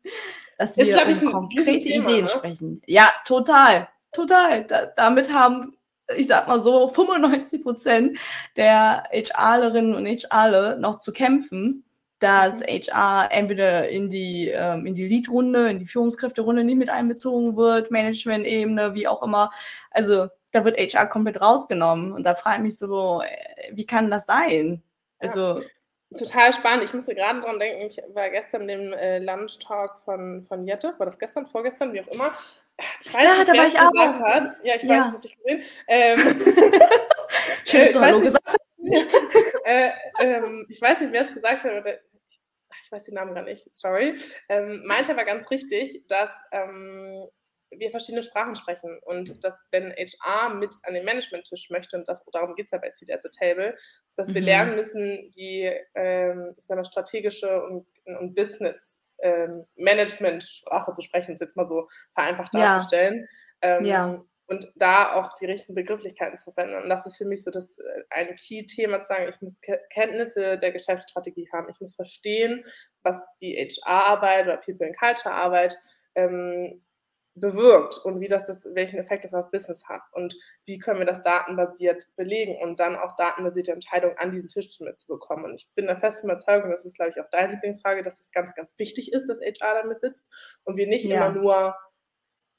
dass 0.57 0.75
wir 0.75 1.07
ist, 1.07 1.21
um 1.21 1.31
konkrete 1.31 1.89
Ideen 1.89 2.25
ne? 2.25 2.27
sprechen. 2.27 2.81
Ja, 2.85 3.11
total, 3.25 3.87
total. 4.11 4.65
Da, 4.65 4.87
damit 4.95 5.31
haben, 5.31 5.76
ich 6.15 6.27
sag 6.27 6.47
mal 6.47 6.61
so, 6.61 6.89
95 6.89 7.63
Prozent 7.63 8.19
der 8.55 9.03
HRlerinnen 9.11 9.93
und 9.93 10.05
HRler 10.05 10.77
noch 10.77 10.99
zu 10.99 11.11
kämpfen, 11.11 11.83
dass 12.19 12.61
HR 12.61 13.25
mhm. 13.25 13.31
entweder 13.31 13.89
in 13.89 14.09
die, 14.09 14.49
ähm, 14.49 14.85
in 14.85 14.95
die 14.95 15.07
Lead-Runde, 15.07 15.69
in 15.69 15.79
die 15.79 15.85
Führungskräfte-Runde 15.85 16.63
nicht 16.63 16.77
mit 16.77 16.89
einbezogen 16.89 17.55
wird, 17.57 17.91
Management-Ebene, 17.91 18.93
wie 18.93 19.07
auch 19.07 19.21
immer. 19.21 19.51
Also 19.91 20.29
da 20.51 20.65
wird 20.65 20.77
HR 20.77 21.07
komplett 21.07 21.41
rausgenommen. 21.41 22.11
Und 22.13 22.23
da 22.23 22.35
frage 22.35 22.57
ich 22.57 22.63
mich 22.63 22.77
so, 22.77 23.21
äh, 23.21 23.71
wie 23.73 23.85
kann 23.85 24.09
das 24.09 24.25
sein? 24.25 24.81
Also. 25.19 25.59
Ja. 25.59 25.61
Total 26.17 26.53
spannend. 26.53 26.85
Ich 26.85 26.93
musste 26.93 27.13
gerade 27.13 27.41
dran 27.41 27.59
denken, 27.59 27.85
ich 27.85 28.01
war 28.13 28.29
gestern 28.29 28.69
im 28.69 28.93
äh, 28.93 29.19
Lunch-Talk 29.19 30.03
von, 30.05 30.45
von 30.47 30.65
Jette, 30.65 30.93
war 30.97 31.05
das 31.05 31.19
gestern, 31.19 31.47
vorgestern, 31.47 31.91
wie 31.91 31.99
auch 31.99 32.07
immer. 32.07 32.31
Ich 33.01 33.13
weiß 33.13 33.23
ja, 33.23 33.37
nicht, 33.37 33.49
da 33.49 33.53
wer 33.53 33.59
war 33.61 33.67
ich 33.67 33.79
auch. 33.79 34.25
Hat. 34.25 34.51
Ja, 34.63 34.75
ich 34.75 34.83
ja. 34.83 35.05
weiß, 35.05 35.13
das 35.13 35.25
ich 35.25 35.37
gesehen. 35.37 35.63
Ähm, 35.87 36.19
Schön, 37.65 37.81
dass 37.81 37.93
du 37.93 37.99
Hallo 37.99 38.21
gesagt 38.21 38.57
nicht. 38.77 39.07
äh, 39.65 39.91
ähm, 40.19 40.65
ich 40.69 40.81
weiß 40.81 41.01
nicht, 41.01 41.11
wer 41.11 41.21
es 41.21 41.33
gesagt 41.33 41.63
hat, 41.63 41.71
oder 41.71 41.99
ich 42.83 42.91
weiß 42.91 43.05
den 43.05 43.15
Namen 43.15 43.33
gar 43.33 43.43
nicht, 43.43 43.73
sorry. 43.73 44.15
Ähm, 44.47 44.83
meinte 44.85 45.11
aber 45.11 45.25
ganz 45.25 45.49
richtig, 45.51 46.05
dass 46.07 46.31
ähm, 46.51 47.27
wir 47.71 47.89
verschiedene 47.89 48.23
Sprachen 48.23 48.55
sprechen 48.55 48.97
und 49.03 49.43
dass 49.43 49.67
wenn 49.71 49.91
HR 49.91 50.53
mit 50.53 50.73
an 50.83 50.93
den 50.93 51.03
Management-Tisch 51.03 51.69
möchte, 51.69 51.97
und 51.97 52.07
das, 52.07 52.23
darum 52.31 52.55
geht 52.55 52.65
es 52.65 52.71
ja 52.71 52.77
bei 52.77 52.89
Seat 52.91 53.11
at 53.11 53.23
the 53.23 53.29
Table, 53.29 53.75
dass 54.15 54.33
wir 54.33 54.41
mhm. 54.41 54.47
lernen 54.47 54.75
müssen, 54.75 55.31
die 55.31 55.69
ähm, 55.95 56.55
ich 56.57 56.65
sag 56.65 56.77
mal, 56.77 56.85
strategische 56.85 57.61
und, 57.63 57.87
und 58.05 58.35
Business 58.35 59.01
ähm, 59.19 59.65
Management-Sprache 59.75 60.93
zu 60.93 61.01
sprechen, 61.01 61.33
ist 61.33 61.41
jetzt 61.41 61.57
mal 61.57 61.65
so 61.65 61.87
vereinfacht 62.13 62.53
darzustellen. 62.53 63.27
Ja. 63.63 63.77
Ähm, 63.77 63.85
ja. 63.85 64.23
Und 64.49 64.71
da 64.75 65.13
auch 65.13 65.35
die 65.35 65.45
richtigen 65.45 65.73
Begrifflichkeiten 65.73 66.37
zu 66.37 66.51
verwenden. 66.51 66.81
Und 66.81 66.89
das 66.89 67.05
ist 67.05 67.17
für 67.17 67.25
mich 67.25 67.43
so 67.43 67.51
das 67.51 67.77
äh, 67.79 68.03
ein 68.11 68.33
Key-Thema 68.35 69.01
zu 69.01 69.09
sagen, 69.09 69.27
ich 69.29 69.41
muss 69.41 69.59
Kenntnisse 69.89 70.57
der 70.57 70.71
Geschäftsstrategie 70.71 71.49
haben. 71.51 71.67
Ich 71.69 71.81
muss 71.81 71.95
verstehen, 71.95 72.63
was 73.03 73.27
die 73.41 73.55
HR-Arbeit 73.55 74.45
oder 74.45 74.57
People 74.57 74.87
and 74.87 74.97
Culture-Arbeit 74.97 75.75
ähm, 76.15 76.81
bewirkt 77.39 77.97
und 78.03 78.19
wie 78.19 78.27
das, 78.27 78.47
das 78.47 78.67
welchen 78.73 78.99
Effekt 78.99 79.23
das 79.23 79.33
auf 79.33 79.51
Business 79.51 79.87
hat 79.87 80.01
und 80.11 80.35
wie 80.65 80.77
können 80.77 80.99
wir 80.99 81.05
das 81.05 81.21
datenbasiert 81.21 82.05
belegen 82.15 82.57
und 82.61 82.79
dann 82.79 82.95
auch 82.95 83.15
datenbasierte 83.15 83.71
Entscheidungen 83.71 84.17
an 84.17 84.31
diesen 84.31 84.49
Tisch 84.49 84.79
mitzubekommen. 84.79 85.45
Und 85.45 85.55
ich 85.55 85.69
bin 85.75 85.87
der 85.87 85.97
festen 85.97 86.27
Überzeugung, 86.27 86.71
das 86.71 86.85
ist, 86.85 86.95
glaube 86.95 87.11
ich, 87.11 87.21
auch 87.21 87.29
deine 87.31 87.53
Lieblingsfrage, 87.53 88.01
dass 88.01 88.19
es 88.19 88.31
ganz, 88.31 88.53
ganz 88.55 88.77
wichtig 88.79 89.13
ist, 89.13 89.27
dass 89.27 89.39
HR 89.39 89.81
damit 89.81 90.01
sitzt 90.01 90.29
und 90.63 90.77
wir 90.77 90.87
nicht 90.87 91.05
ja. 91.05 91.27
immer 91.27 91.39
nur 91.39 91.75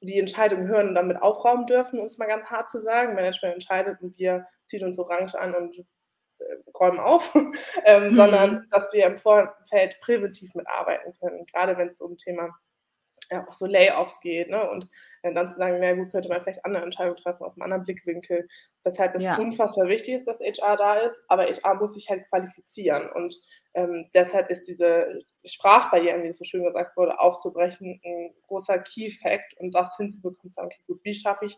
die 0.01 0.19
Entscheidung 0.19 0.67
hören 0.69 0.89
und 0.89 0.95
damit 0.95 1.21
aufräumen 1.21 1.67
dürfen, 1.67 1.99
um 1.99 2.07
es 2.07 2.19
mal 2.19 2.27
ganz 2.27 2.47
hart 2.47 2.69
zu 2.69 2.81
sagen. 2.81 3.15
Management 3.15 3.55
entscheidet 3.55 4.01
und 4.01 4.17
wir 4.17 4.47
ziehen 4.67 4.85
uns 4.85 4.99
orange 4.99 5.35
an 5.35 5.55
und 5.55 5.79
äh, 5.79 6.45
räumen 6.79 7.01
auf, 7.01 7.35
ähm, 7.85 8.11
mhm. 8.11 8.15
sondern 8.15 8.67
dass 8.71 8.93
wir 8.93 9.07
im 9.07 9.17
Vorfeld 9.17 9.99
präventiv 10.01 10.55
mitarbeiten 10.55 11.13
können, 11.21 11.45
gerade 11.53 11.77
wenn 11.77 11.89
es 11.89 12.01
um 12.01 12.17
Thema 12.17 12.57
ja, 13.31 13.47
auch 13.47 13.53
so 13.53 13.67
Layoffs 13.67 14.21
geht, 14.21 14.51
ne? 14.51 14.69
Und 14.71 14.89
äh, 15.23 15.33
dann 15.33 15.49
zu 15.49 15.57
sagen, 15.57 15.79
na 15.81 15.95
gut, 15.95 16.11
könnte 16.11 16.29
man 16.29 16.43
vielleicht 16.43 16.65
andere 16.65 16.85
Entscheidungen 16.85 17.17
treffen 17.17 17.45
aus 17.45 17.57
einem 17.57 17.63
anderen 17.63 17.85
Blickwinkel, 17.85 18.49
weshalb 18.85 19.15
es 19.15 19.25
ja. 19.25 19.37
unfassbar 19.37 19.89
wichtig 19.89 20.15
ist, 20.15 20.27
dass 20.27 20.41
HR 20.41 20.77
da 20.77 20.99
ist, 21.01 21.23
aber 21.29 21.45
HR 21.45 21.75
muss 21.75 21.95
sich 21.95 22.09
halt 22.09 22.29
qualifizieren. 22.29 23.11
Und 23.13 23.37
ähm, 23.75 24.09
deshalb 24.15 24.51
ist 24.51 24.67
diese 24.67 25.21
Sprachbarriere, 25.45 26.23
wie 26.23 26.29
es 26.29 26.39
so 26.39 26.45
schön 26.45 26.65
gesagt 26.65 26.97
wurde, 26.97 27.19
aufzubrechen, 27.21 28.01
ein 28.05 28.35
großer 28.47 28.79
Key-Fact. 28.79 29.59
Und 29.59 29.75
das 29.75 29.97
hinzubekommen, 29.97 30.51
zu 30.53 30.57
sagen, 30.57 30.69
okay, 30.69 30.83
gut, 30.87 31.01
wie 31.05 31.15
schaffe 31.15 31.47
ich 31.47 31.57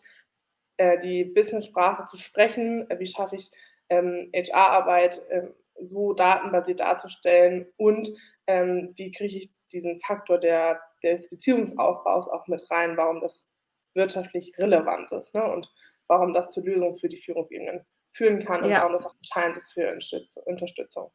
äh, 0.77 0.99
die 0.99 1.25
Business-Sprache 1.25 2.07
zu 2.07 2.17
sprechen, 2.17 2.87
wie 2.99 3.07
schaffe 3.07 3.37
ich 3.37 3.50
ähm, 3.89 4.31
HR-Arbeit 4.35 5.21
ähm, 5.31 5.55
so 5.87 6.15
datenbasiert 6.15 6.81
darzustellen? 6.81 7.67
Und 7.77 8.11
ähm, 8.47 8.91
wie 8.97 9.11
kriege 9.11 9.39
ich 9.39 9.50
diesen 9.73 10.00
Faktor 10.00 10.39
der, 10.39 10.81
des 11.02 11.30
Beziehungsaufbaus 11.30 12.28
auch 12.28 12.47
mit 12.47 12.69
rein, 12.71 12.97
warum 12.97 13.21
das 13.21 13.49
wirtschaftlich 13.95 14.52
relevant 14.59 15.11
ist 15.12 15.35
ne? 15.35 15.45
und 15.45 15.73
warum 16.07 16.33
das 16.33 16.50
zur 16.50 16.64
Lösung 16.64 16.97
für 16.97 17.09
die 17.09 17.19
Führungsebenen 17.19 17.85
führen 18.12 18.45
kann 18.45 18.62
und 18.62 18.71
ja. 18.71 18.80
warum 18.80 18.92
das 18.92 19.07
auch 19.07 19.14
entscheidend 19.14 19.57
ist 19.57 19.73
für 19.73 19.97
Unterstützung. 20.45 21.11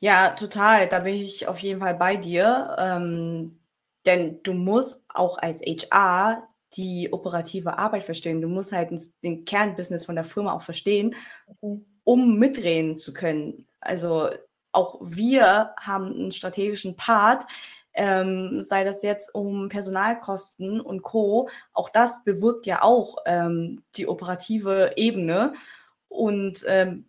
Ja, 0.00 0.30
total. 0.30 0.88
Da 0.88 1.00
bin 1.00 1.14
ich 1.16 1.48
auf 1.48 1.58
jeden 1.58 1.80
Fall 1.80 1.94
bei 1.94 2.16
dir. 2.16 2.76
Ähm, 2.78 3.58
denn 4.06 4.42
du 4.42 4.54
musst 4.54 5.02
auch 5.08 5.38
als 5.38 5.60
HR 5.60 6.48
die 6.74 7.12
operative 7.12 7.78
Arbeit 7.78 8.04
verstehen. 8.04 8.40
Du 8.40 8.48
musst 8.48 8.72
halt 8.72 8.90
den 9.22 9.44
Kernbusiness 9.44 10.04
von 10.04 10.14
der 10.14 10.24
Firma 10.24 10.52
auch 10.52 10.62
verstehen, 10.62 11.14
um 12.04 12.38
mitreden 12.38 12.96
zu 12.96 13.12
können. 13.12 13.66
Also 13.80 14.30
auch 14.72 15.00
wir 15.02 15.74
haben 15.80 16.06
einen 16.06 16.30
strategischen 16.30 16.96
Part, 16.96 17.44
ähm, 17.98 18.62
sei 18.62 18.84
das 18.84 19.02
jetzt 19.02 19.34
um 19.34 19.68
Personalkosten 19.68 20.80
und 20.80 21.02
Co. 21.02 21.48
Auch 21.72 21.90
das 21.90 22.22
bewirkt 22.24 22.64
ja 22.64 22.82
auch 22.82 23.16
ähm, 23.26 23.82
die 23.96 24.06
operative 24.06 24.92
Ebene. 24.96 25.52
Und 26.08 26.64
ähm, 26.68 27.06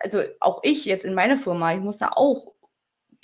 also 0.00 0.22
auch 0.38 0.60
ich 0.62 0.84
jetzt 0.84 1.04
in 1.04 1.14
meiner 1.14 1.36
Firma, 1.36 1.74
ich 1.74 1.80
muss 1.80 1.98
da 1.98 2.10
auch 2.14 2.52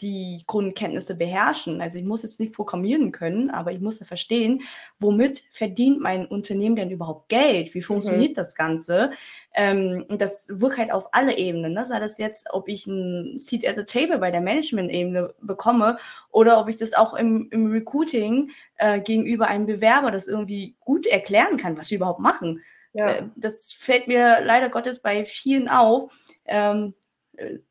die 0.00 0.42
Grundkenntnisse 0.46 1.14
beherrschen. 1.14 1.80
Also 1.80 1.98
ich 1.98 2.04
muss 2.04 2.22
jetzt 2.22 2.40
nicht 2.40 2.52
programmieren 2.52 3.12
können, 3.12 3.50
aber 3.50 3.72
ich 3.72 3.80
muss 3.80 4.00
ja 4.00 4.06
verstehen, 4.06 4.62
womit 4.98 5.44
verdient 5.52 6.00
mein 6.00 6.26
Unternehmen 6.26 6.76
denn 6.76 6.90
überhaupt 6.90 7.28
Geld? 7.28 7.74
Wie 7.74 7.82
funktioniert 7.82 8.32
mhm. 8.32 8.34
das 8.34 8.54
Ganze? 8.56 9.12
Ähm, 9.54 10.04
und 10.08 10.20
das 10.20 10.48
wirkt 10.50 10.78
halt 10.78 10.92
auf 10.92 11.08
alle 11.12 11.36
Ebenen. 11.38 11.74
Ne? 11.74 11.86
Sei 11.86 12.00
das 12.00 12.18
jetzt, 12.18 12.48
ob 12.52 12.68
ich 12.68 12.86
ein 12.86 13.38
Seat 13.38 13.66
at 13.66 13.76
the 13.76 13.84
Table 13.84 14.18
bei 14.18 14.30
der 14.30 14.40
Management-Ebene 14.40 15.32
bekomme 15.40 15.98
oder 16.30 16.60
ob 16.60 16.68
ich 16.68 16.76
das 16.76 16.94
auch 16.94 17.14
im, 17.14 17.48
im 17.50 17.70
Recruiting 17.70 18.50
äh, 18.78 19.00
gegenüber 19.00 19.46
einem 19.46 19.66
Bewerber 19.66 20.10
das 20.10 20.26
irgendwie 20.26 20.74
gut 20.80 21.06
erklären 21.06 21.56
kann, 21.56 21.76
was 21.76 21.90
wir 21.90 21.98
überhaupt 21.98 22.20
machen. 22.20 22.62
Ja. 22.94 23.28
Das 23.34 23.72
fällt 23.72 24.06
mir 24.06 24.38
leider 24.42 24.68
Gottes 24.70 25.02
bei 25.02 25.24
vielen 25.24 25.68
auf. 25.68 26.12
Ähm, 26.46 26.94
äh, 26.98 27.03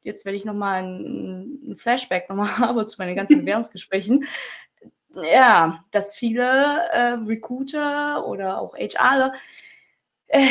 jetzt 0.02 0.26
werde 0.26 0.38
ich 0.38 0.46
nochmal 0.46 0.84
ein, 0.84 1.76
Flashback 1.78 2.30
nochmal 2.30 2.48
habe 2.58 2.86
zu 2.86 2.96
meinen 3.00 3.16
ganzen 3.16 3.40
Bewerbungsgesprächen. 3.42 4.26
Ja, 5.32 5.84
dass 5.92 6.16
viele 6.16 6.44
äh, 6.92 7.14
Recruiter 7.28 8.26
oder 8.28 8.60
auch 8.60 8.76
HRler, 8.76 9.34
äh, 10.28 10.48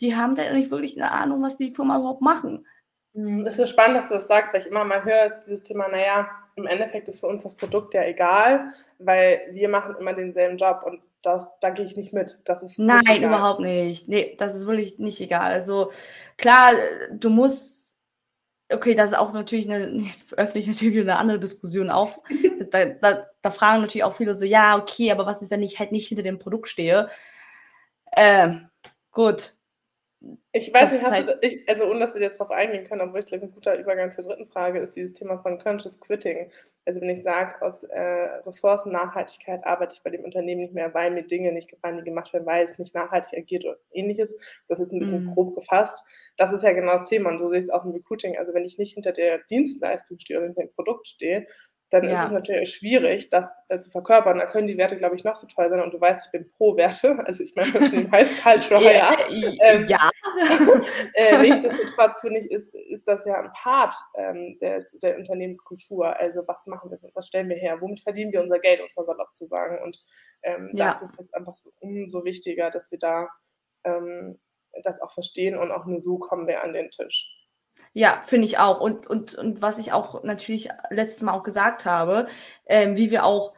die 0.00 0.16
haben 0.16 0.34
da 0.34 0.50
nicht 0.52 0.70
wirklich 0.70 0.96
eine 0.96 1.10
Ahnung, 1.10 1.42
was 1.42 1.58
die 1.58 1.72
Firma 1.72 1.98
überhaupt 1.98 2.22
machen. 2.22 2.66
Hm, 3.14 3.40
es 3.40 3.52
ist 3.52 3.56
so 3.58 3.66
spannend, 3.66 3.98
dass 3.98 4.08
du 4.08 4.14
das 4.14 4.28
sagst, 4.28 4.52
weil 4.52 4.60
ich 4.62 4.66
immer 4.66 4.84
mal 4.84 5.04
höre, 5.04 5.28
dieses 5.44 5.62
Thema, 5.62 5.88
naja, 5.88 6.28
im 6.56 6.66
Endeffekt 6.66 7.08
ist 7.08 7.20
für 7.20 7.26
uns 7.26 7.42
das 7.42 7.54
Produkt 7.54 7.94
ja 7.94 8.04
egal, 8.04 8.70
weil 8.98 9.42
wir 9.52 9.68
machen 9.68 9.96
immer 9.98 10.14
denselben 10.14 10.56
Job 10.56 10.82
und 10.84 11.02
das, 11.22 11.48
da 11.60 11.70
gehe 11.70 11.84
ich 11.84 11.96
nicht 11.96 12.12
mit. 12.12 12.40
Das 12.44 12.62
ist 12.62 12.78
Nein, 12.78 13.00
nicht 13.06 13.22
überhaupt 13.22 13.60
nicht. 13.60 14.08
Nee, 14.08 14.34
das 14.38 14.54
ist 14.54 14.66
wirklich 14.66 14.98
nicht 14.98 15.20
egal. 15.20 15.52
Also 15.52 15.92
klar, 16.36 16.72
du 17.12 17.30
musst, 17.30 17.81
okay, 18.74 18.94
das 18.94 19.12
ist 19.12 19.18
auch 19.18 19.32
natürlich 19.32 19.70
eine, 19.70 19.86
jetzt 20.06 20.32
öffne 20.34 20.60
ich 20.60 20.66
natürlich 20.66 21.00
eine 21.00 21.18
andere 21.18 21.38
Diskussion 21.38 21.90
auf. 21.90 22.18
da, 22.70 22.86
da, 22.86 23.26
da, 23.40 23.50
fragen 23.50 23.82
natürlich 23.82 24.04
auch 24.04 24.16
viele 24.16 24.34
so, 24.34 24.44
ja, 24.44 24.76
okay, 24.76 25.10
aber 25.12 25.26
was 25.26 25.42
ist, 25.42 25.50
wenn 25.50 25.62
ich 25.62 25.78
halt 25.78 25.92
nicht 25.92 26.08
hinter 26.08 26.22
dem 26.22 26.38
Produkt 26.38 26.68
stehe? 26.68 27.08
Ähm, 28.16 28.68
gut, 29.10 29.54
ich 30.52 30.72
weiß 30.72 30.92
nicht, 30.92 31.02
hast 31.02 31.12
halt 31.12 31.28
du, 31.28 31.38
ich, 31.40 31.68
also 31.68 31.84
ohne 31.86 32.00
dass 32.00 32.14
wir 32.14 32.20
jetzt 32.20 32.38
darauf 32.38 32.52
eingehen 32.52 32.84
können, 32.84 33.00
obwohl 33.00 33.20
ich 33.20 33.26
glaube, 33.26 33.46
ein 33.46 33.52
guter 33.52 33.78
Übergang 33.78 34.10
zur 34.12 34.22
dritten 34.22 34.46
Frage 34.46 34.78
ist 34.78 34.94
dieses 34.94 35.14
Thema 35.14 35.38
von 35.38 35.58
Conscious 35.58 35.98
Quitting. 35.98 36.50
Also 36.84 37.00
wenn 37.00 37.08
ich 37.08 37.22
sage, 37.22 37.60
aus 37.60 37.82
äh, 37.84 38.00
Ressourcennachhaltigkeit 38.00 39.64
arbeite 39.64 39.96
ich 39.96 40.02
bei 40.02 40.10
dem 40.10 40.24
Unternehmen 40.24 40.60
nicht 40.60 40.74
mehr, 40.74 40.94
weil 40.94 41.10
mir 41.10 41.24
Dinge 41.24 41.52
nicht 41.52 41.68
gefallen, 41.68 41.98
die 41.98 42.04
gemacht 42.04 42.32
werden, 42.32 42.46
weil 42.46 42.62
es 42.62 42.78
nicht 42.78 42.94
nachhaltig 42.94 43.36
agiert 43.36 43.64
oder 43.64 43.78
ähnliches. 43.92 44.36
Das 44.68 44.78
ist 44.78 44.92
ein 44.92 45.00
bisschen 45.00 45.24
mhm. 45.24 45.30
grob 45.30 45.54
gefasst. 45.54 46.04
Das 46.36 46.52
ist 46.52 46.62
ja 46.62 46.72
genau 46.72 46.92
das 46.92 47.04
Thema 47.04 47.30
und 47.30 47.38
so 47.38 47.48
sehe 47.48 47.58
ich 47.58 47.64
es 47.64 47.70
auch 47.70 47.84
im 47.84 47.92
Recruiting. 47.92 48.36
Also 48.36 48.54
wenn 48.54 48.64
ich 48.64 48.78
nicht 48.78 48.94
hinter 48.94 49.12
der 49.12 49.38
Dienstleistung 49.50 50.18
stehe 50.18 50.38
oder 50.38 50.46
hinter 50.46 50.62
dem 50.62 50.74
Produkt 50.74 51.06
stehe, 51.08 51.46
dann 51.92 52.04
ja. 52.04 52.14
ist 52.14 52.24
es 52.24 52.30
natürlich 52.30 52.70
schwierig, 52.70 53.28
das 53.28 53.54
äh, 53.68 53.78
zu 53.78 53.90
verkörpern. 53.90 54.38
Da 54.38 54.46
können 54.46 54.66
die 54.66 54.78
Werte, 54.78 54.96
glaube 54.96 55.14
ich, 55.14 55.24
noch 55.24 55.36
so 55.36 55.46
toll 55.46 55.68
sein. 55.68 55.82
Und 55.82 55.92
du 55.92 56.00
weißt, 56.00 56.24
ich 56.24 56.32
bin 56.32 56.50
pro 56.50 56.76
Werte. 56.76 57.22
Also 57.32 57.44
ich 57.44 57.54
meine, 57.54 57.70
das 57.72 58.10
heißt 58.10 58.42
Culture 58.42 58.82
ja. 58.82 59.14
Ähm, 59.60 59.84
ja. 59.86 60.10
äh, 61.14 61.38
nichtsdestotrotz 61.38 62.20
finde 62.20 62.40
ich, 62.40 62.50
ist, 62.50 62.74
ist 62.74 63.06
das 63.06 63.26
ja 63.26 63.40
ein 63.40 63.52
Part 63.52 63.94
ähm, 64.16 64.58
der, 64.60 64.84
der 65.02 65.18
Unternehmenskultur. 65.18 66.16
Also 66.18 66.42
was 66.46 66.66
machen 66.66 66.90
wir, 66.90 66.98
was 67.14 67.26
stellen 67.26 67.50
wir 67.50 67.56
her, 67.56 67.80
womit 67.80 68.00
verdienen 68.00 68.32
wir 68.32 68.42
unser 68.42 68.58
Geld, 68.58 68.80
um 68.80 68.86
es 68.86 68.96
mal 68.96 69.04
salopp 69.04 69.34
zu 69.34 69.46
sagen. 69.46 69.78
Und 69.82 70.02
ähm, 70.42 70.70
ja. 70.72 70.92
dafür 70.92 71.04
ist 71.04 71.20
es 71.20 71.32
einfach 71.34 71.54
so 71.54 71.70
umso 71.80 72.24
wichtiger, 72.24 72.70
dass 72.70 72.90
wir 72.90 72.98
da 72.98 73.28
ähm, 73.84 74.40
das 74.82 75.02
auch 75.02 75.12
verstehen 75.12 75.56
und 75.58 75.70
auch 75.70 75.84
nur 75.84 76.00
so 76.00 76.18
kommen 76.18 76.46
wir 76.46 76.62
an 76.62 76.72
den 76.72 76.90
Tisch. 76.90 77.41
Ja, 77.94 78.22
finde 78.26 78.46
ich 78.46 78.58
auch. 78.58 78.80
Und, 78.80 79.06
und, 79.06 79.34
und 79.34 79.60
was 79.60 79.78
ich 79.78 79.92
auch 79.92 80.22
natürlich 80.24 80.68
letztes 80.90 81.22
Mal 81.22 81.32
auch 81.32 81.42
gesagt 81.42 81.84
habe, 81.84 82.26
ähm, 82.66 82.96
wie 82.96 83.10
wir 83.10 83.24
auch, 83.24 83.52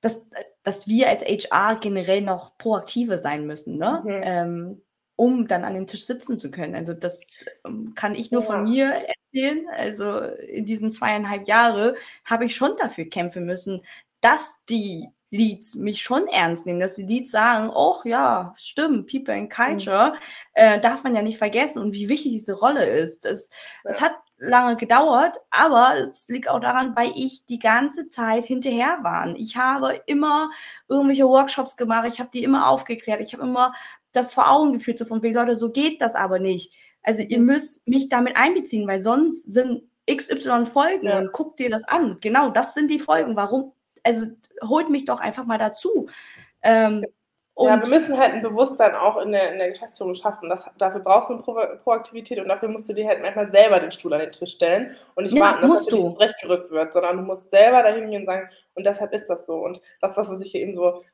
dass, 0.00 0.26
dass 0.62 0.86
wir 0.88 1.08
als 1.08 1.22
HR 1.22 1.76
generell 1.76 2.22
noch 2.22 2.56
proaktive 2.58 3.18
sein 3.18 3.46
müssen, 3.46 3.76
ne? 3.78 4.02
Mhm. 4.04 4.20
Ähm, 4.24 4.82
um 5.16 5.46
dann 5.46 5.64
an 5.64 5.74
den 5.74 5.86
Tisch 5.86 6.06
sitzen 6.06 6.38
zu 6.38 6.50
können. 6.50 6.74
Also 6.74 6.94
das 6.94 7.26
ähm, 7.64 7.92
kann 7.94 8.14
ich 8.14 8.30
nur 8.32 8.40
ja. 8.42 8.46
von 8.46 8.64
mir 8.64 8.92
erzählen. 9.32 9.66
Also 9.70 10.18
in 10.18 10.64
diesen 10.64 10.90
zweieinhalb 10.90 11.46
Jahren 11.46 11.94
habe 12.24 12.46
ich 12.46 12.56
schon 12.56 12.76
dafür 12.78 13.04
kämpfen 13.04 13.44
müssen, 13.44 13.82
dass 14.20 14.56
die 14.68 15.08
Leads 15.32 15.74
mich 15.74 16.02
schon 16.02 16.28
ernst 16.28 16.66
nehmen, 16.66 16.78
dass 16.78 16.94
die 16.94 17.04
Leads 17.04 17.30
sagen, 17.30 17.70
oh 17.74 17.96
ja, 18.04 18.54
stimmt, 18.56 19.10
People 19.10 19.34
and 19.34 19.50
Culture, 19.50 20.10
mhm. 20.10 20.18
äh, 20.52 20.78
darf 20.78 21.02
man 21.02 21.14
ja 21.14 21.22
nicht 21.22 21.38
vergessen 21.38 21.82
und 21.82 21.92
wie 21.92 22.10
wichtig 22.10 22.32
diese 22.32 22.52
Rolle 22.52 22.84
ist. 22.84 23.24
Es, 23.24 23.48
ja. 23.84 23.98
hat 23.98 24.14
lange 24.36 24.76
gedauert, 24.76 25.38
aber 25.50 25.96
es 25.96 26.28
liegt 26.28 26.48
auch 26.48 26.60
daran, 26.60 26.94
weil 26.96 27.12
ich 27.14 27.46
die 27.46 27.58
ganze 27.58 28.08
Zeit 28.08 28.44
hinterher 28.44 28.98
war. 29.02 29.34
Ich 29.36 29.56
habe 29.56 30.02
immer 30.06 30.50
irgendwelche 30.86 31.26
Workshops 31.26 31.76
gemacht, 31.78 32.06
ich 32.08 32.20
habe 32.20 32.30
die 32.32 32.42
immer 32.42 32.68
aufgeklärt, 32.68 33.22
ich 33.22 33.32
habe 33.32 33.44
immer 33.44 33.72
das 34.12 34.34
vor 34.34 34.50
Augen 34.50 34.74
geführt, 34.74 34.98
so 34.98 35.06
von 35.06 35.22
wegen, 35.22 35.34
Leute, 35.34 35.56
so 35.56 35.70
geht 35.70 36.02
das 36.02 36.14
aber 36.14 36.38
nicht. 36.38 36.74
Also 37.02 37.22
ihr 37.22 37.38
mhm. 37.38 37.46
müsst 37.46 37.88
mich 37.88 38.10
damit 38.10 38.36
einbeziehen, 38.36 38.86
weil 38.86 39.00
sonst 39.00 39.50
sind 39.50 39.82
XY 40.10 40.66
Folgen 40.66 41.06
ja. 41.06 41.18
und 41.18 41.32
guckt 41.32 41.58
dir 41.58 41.70
das 41.70 41.84
an. 41.84 42.18
Genau, 42.20 42.50
das 42.50 42.74
sind 42.74 42.90
die 42.90 42.98
Folgen. 42.98 43.34
Warum 43.36 43.72
also 44.02 44.26
holt 44.62 44.90
mich 44.90 45.04
doch 45.04 45.20
einfach 45.20 45.44
mal 45.44 45.58
dazu. 45.58 46.08
Ähm, 46.62 47.04
ja, 47.58 47.80
wir 47.82 47.88
müssen 47.88 48.16
halt 48.16 48.32
ein 48.32 48.42
Bewusstsein 48.42 48.94
auch 48.94 49.18
in 49.18 49.30
der, 49.30 49.52
in 49.52 49.58
der 49.58 49.70
Geschäftsführung 49.70 50.14
schaffen. 50.14 50.48
Das, 50.48 50.70
dafür 50.78 51.00
brauchst 51.00 51.28
du 51.28 51.34
eine 51.34 51.42
Pro 51.42 51.54
Proaktivität 51.82 52.38
und 52.38 52.48
dafür 52.48 52.68
musst 52.68 52.88
du 52.88 52.94
dir 52.94 53.06
halt 53.06 53.20
manchmal 53.20 53.48
selber 53.50 53.78
den 53.78 53.90
Stuhl 53.90 54.14
an 54.14 54.20
den 54.20 54.32
Tisch 54.32 54.52
stellen 54.52 54.90
und 55.14 55.24
nicht 55.24 55.36
ja, 55.36 55.42
warten, 55.42 55.62
dass 55.62 55.86
er 55.86 55.96
für 55.96 56.00
zurechtgerückt 56.00 56.70
wird, 56.70 56.92
sondern 56.94 57.18
du 57.18 57.22
musst 57.22 57.50
selber 57.50 57.82
dahin 57.82 58.10
gehen 58.10 58.22
und 58.22 58.26
sagen, 58.26 58.48
und 58.74 58.86
deshalb 58.86 59.12
ist 59.12 59.28
das 59.28 59.44
so. 59.44 59.56
Und 59.56 59.80
das, 60.00 60.16
was 60.16 60.40
ich 60.40 60.50
hier 60.50 60.62
eben 60.62 60.72
so 60.72 61.04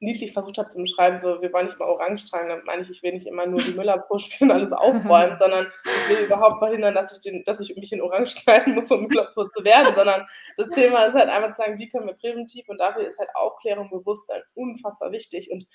niedlich 0.00 0.32
versucht 0.32 0.58
habe 0.58 0.68
zu 0.68 0.78
beschreiben, 0.78 1.18
so 1.18 1.42
wir 1.42 1.52
wollen 1.52 1.66
nicht 1.66 1.78
mal 1.78 1.88
orange 1.88 2.24
tragen, 2.24 2.48
damit 2.48 2.64
meine 2.64 2.82
ich, 2.82 2.90
ich 2.90 3.02
will 3.02 3.12
nicht 3.12 3.26
immer 3.26 3.46
nur 3.46 3.60
die 3.60 3.72
Müllabfuhr 3.72 4.18
spielen 4.20 4.50
und 4.50 4.56
alles 4.56 4.72
aufräumen, 4.72 5.36
sondern 5.38 5.66
ich 5.84 6.08
will 6.16 6.24
überhaupt 6.24 6.58
verhindern, 6.58 6.94
dass 6.94 7.12
ich, 7.12 7.20
den, 7.20 7.42
dass 7.44 7.60
ich 7.60 7.76
mich 7.76 7.92
in 7.92 8.00
orange 8.00 8.34
kleiden 8.36 8.74
muss, 8.74 8.90
um 8.90 9.06
Müllabfuhr 9.06 9.50
zu 9.50 9.64
werden, 9.64 9.94
sondern 9.96 10.26
das 10.56 10.68
Thema 10.70 11.04
ist 11.04 11.14
halt 11.14 11.28
einfach 11.28 11.52
zu 11.52 11.62
sagen, 11.62 11.78
wie 11.78 11.88
können 11.88 12.06
wir 12.06 12.14
präventiv 12.14 12.68
und 12.68 12.78
dafür 12.78 13.06
ist 13.06 13.18
halt 13.18 13.30
Aufklärung, 13.34 13.90
Bewusstsein 13.90 14.42
unfassbar 14.54 15.10
wichtig 15.12 15.50
und 15.50 15.66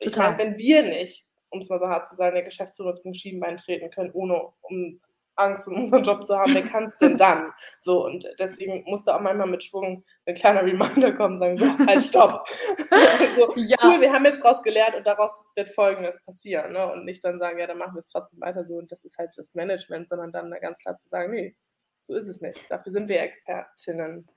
ich 0.00 0.16
meine, 0.16 0.38
wenn 0.38 0.56
wir 0.56 0.84
nicht, 0.84 1.26
um 1.50 1.60
es 1.60 1.68
mal 1.68 1.78
so 1.78 1.88
hart 1.88 2.06
zu 2.06 2.14
sagen, 2.14 2.34
der 2.34 2.44
Geschäftsführer 2.44 2.94
zum 2.96 3.14
Schienbein 3.14 3.56
treten 3.56 3.90
können, 3.90 4.10
ohne 4.12 4.52
um 4.62 5.00
Angst 5.38 5.68
um 5.68 5.74
unseren 5.74 6.02
Job 6.02 6.24
zu 6.26 6.36
haben, 6.36 6.54
wer 6.54 6.62
kann 6.62 6.84
es 6.84 6.98
denn 6.98 7.16
dann? 7.16 7.52
So, 7.78 8.04
und 8.04 8.28
deswegen 8.38 8.84
musste 8.86 9.14
auch 9.14 9.20
manchmal 9.20 9.46
mit 9.46 9.62
Schwung 9.62 10.04
ein 10.26 10.34
kleiner 10.34 10.62
Reminder 10.62 11.12
kommen, 11.12 11.38
sagen, 11.38 11.58
so, 11.58 11.66
halt, 11.86 12.02
stopp. 12.02 12.46
so, 13.36 13.60
ja. 13.60 13.76
Cool, 13.82 14.00
wir 14.00 14.12
haben 14.12 14.24
jetzt 14.24 14.44
daraus 14.44 14.62
gelernt 14.62 14.96
und 14.96 15.06
daraus 15.06 15.38
wird 15.54 15.70
Folgendes 15.70 16.22
passieren. 16.24 16.72
Ne? 16.72 16.92
Und 16.92 17.04
nicht 17.04 17.24
dann 17.24 17.38
sagen, 17.38 17.58
ja, 17.58 17.66
dann 17.66 17.78
machen 17.78 17.94
wir 17.94 18.00
es 18.00 18.08
trotzdem 18.08 18.40
weiter 18.40 18.64
so 18.64 18.74
und 18.74 18.90
das 18.90 19.04
ist 19.04 19.18
halt 19.18 19.30
das 19.36 19.54
Management, 19.54 20.08
sondern 20.08 20.32
dann 20.32 20.50
ganz 20.60 20.78
klar 20.78 20.96
zu 20.96 21.08
sagen, 21.08 21.32
nee, 21.32 21.56
so 22.02 22.14
ist 22.14 22.28
es 22.28 22.40
nicht. 22.40 22.70
Dafür 22.70 22.92
sind 22.92 23.08
wir 23.08 23.20
Expertinnen. 23.20 24.28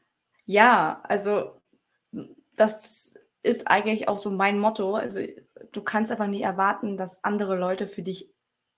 Ja, 0.46 1.02
also 1.04 1.62
das 2.56 3.16
ist 3.44 3.68
eigentlich 3.68 4.08
auch 4.08 4.18
so 4.18 4.30
mein 4.30 4.60
Motto. 4.60 4.96
Also 4.96 5.20
du 5.72 5.82
kannst 5.82 6.12
einfach 6.12 6.28
nicht 6.28 6.44
erwarten, 6.44 6.98
dass 6.98 7.24
andere 7.24 7.56
Leute 7.56 7.88
für 7.88 8.02
dich 8.02 8.34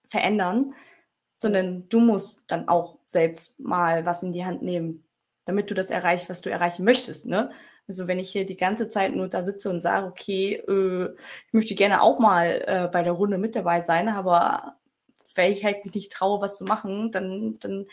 verändern 0.07 0.73
sondern 1.43 1.87
du 1.89 1.99
musst 1.99 2.43
dann 2.47 2.67
auch 2.67 2.97
selbst 3.05 3.59
mal 3.59 4.05
was 4.05 4.23
in 4.23 4.33
die 4.33 4.45
Hand 4.45 4.63
nehmen, 4.63 5.03
damit 5.45 5.69
du 5.69 5.75
das 5.75 5.91
erreichst, 5.91 6.29
was 6.29 6.41
du 6.41 6.49
erreichen 6.49 6.83
möchtest. 6.83 7.27
Ne? 7.27 7.51
Also 7.87 8.07
wenn 8.07 8.17
ich 8.17 8.31
hier 8.31 8.45
die 8.45 8.57
ganze 8.57 8.87
Zeit 8.87 9.15
nur 9.15 9.27
da 9.27 9.43
sitze 9.43 9.69
und 9.69 9.81
sage, 9.81 10.07
okay, 10.07 10.55
äh, 10.55 11.13
ich 11.47 11.53
möchte 11.53 11.75
gerne 11.75 12.01
auch 12.01 12.17
mal 12.17 12.63
äh, 12.65 12.89
bei 12.91 13.03
der 13.03 13.13
Runde 13.13 13.37
mit 13.37 13.55
dabei 13.55 13.81
sein, 13.81 14.09
aber 14.09 14.77
wenn 15.35 15.51
ich 15.51 15.63
halt 15.63 15.85
mich 15.85 15.93
nicht 15.93 16.11
traue, 16.11 16.41
was 16.41 16.57
zu 16.57 16.65
machen, 16.65 17.11
dann, 17.11 17.57
dann 17.59 17.87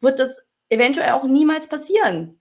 wird 0.00 0.18
das 0.18 0.46
eventuell 0.68 1.12
auch 1.12 1.24
niemals 1.24 1.68
passieren. 1.68 2.40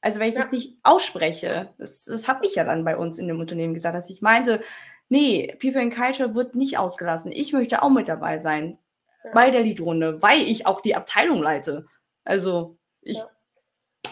Also 0.00 0.20
wenn 0.20 0.28
ich 0.28 0.34
ja. 0.34 0.42
das 0.42 0.52
nicht 0.52 0.78
ausspreche, 0.82 1.74
das, 1.78 2.04
das 2.04 2.28
habe 2.28 2.46
ich 2.46 2.54
ja 2.54 2.64
dann 2.64 2.84
bei 2.84 2.96
uns 2.96 3.18
in 3.18 3.28
dem 3.28 3.40
Unternehmen 3.40 3.74
gesagt, 3.74 3.96
dass 3.96 4.10
ich 4.10 4.22
meinte, 4.22 4.62
nee, 5.08 5.56
People 5.60 5.80
in 5.80 5.90
Culture 5.90 6.34
wird 6.34 6.54
nicht 6.54 6.78
ausgelassen. 6.78 7.32
Ich 7.32 7.52
möchte 7.52 7.82
auch 7.82 7.90
mit 7.90 8.08
dabei 8.08 8.38
sein 8.38 8.78
ja. 9.26 9.32
bei 9.34 9.50
der 9.50 9.60
Liedrunde, 9.60 10.22
weil 10.22 10.40
ich 10.40 10.66
auch 10.66 10.80
die 10.80 10.94
Abteilung 10.94 11.42
leite. 11.42 11.86
Also 12.24 12.78
ich, 13.02 13.18
ja. 13.18 13.28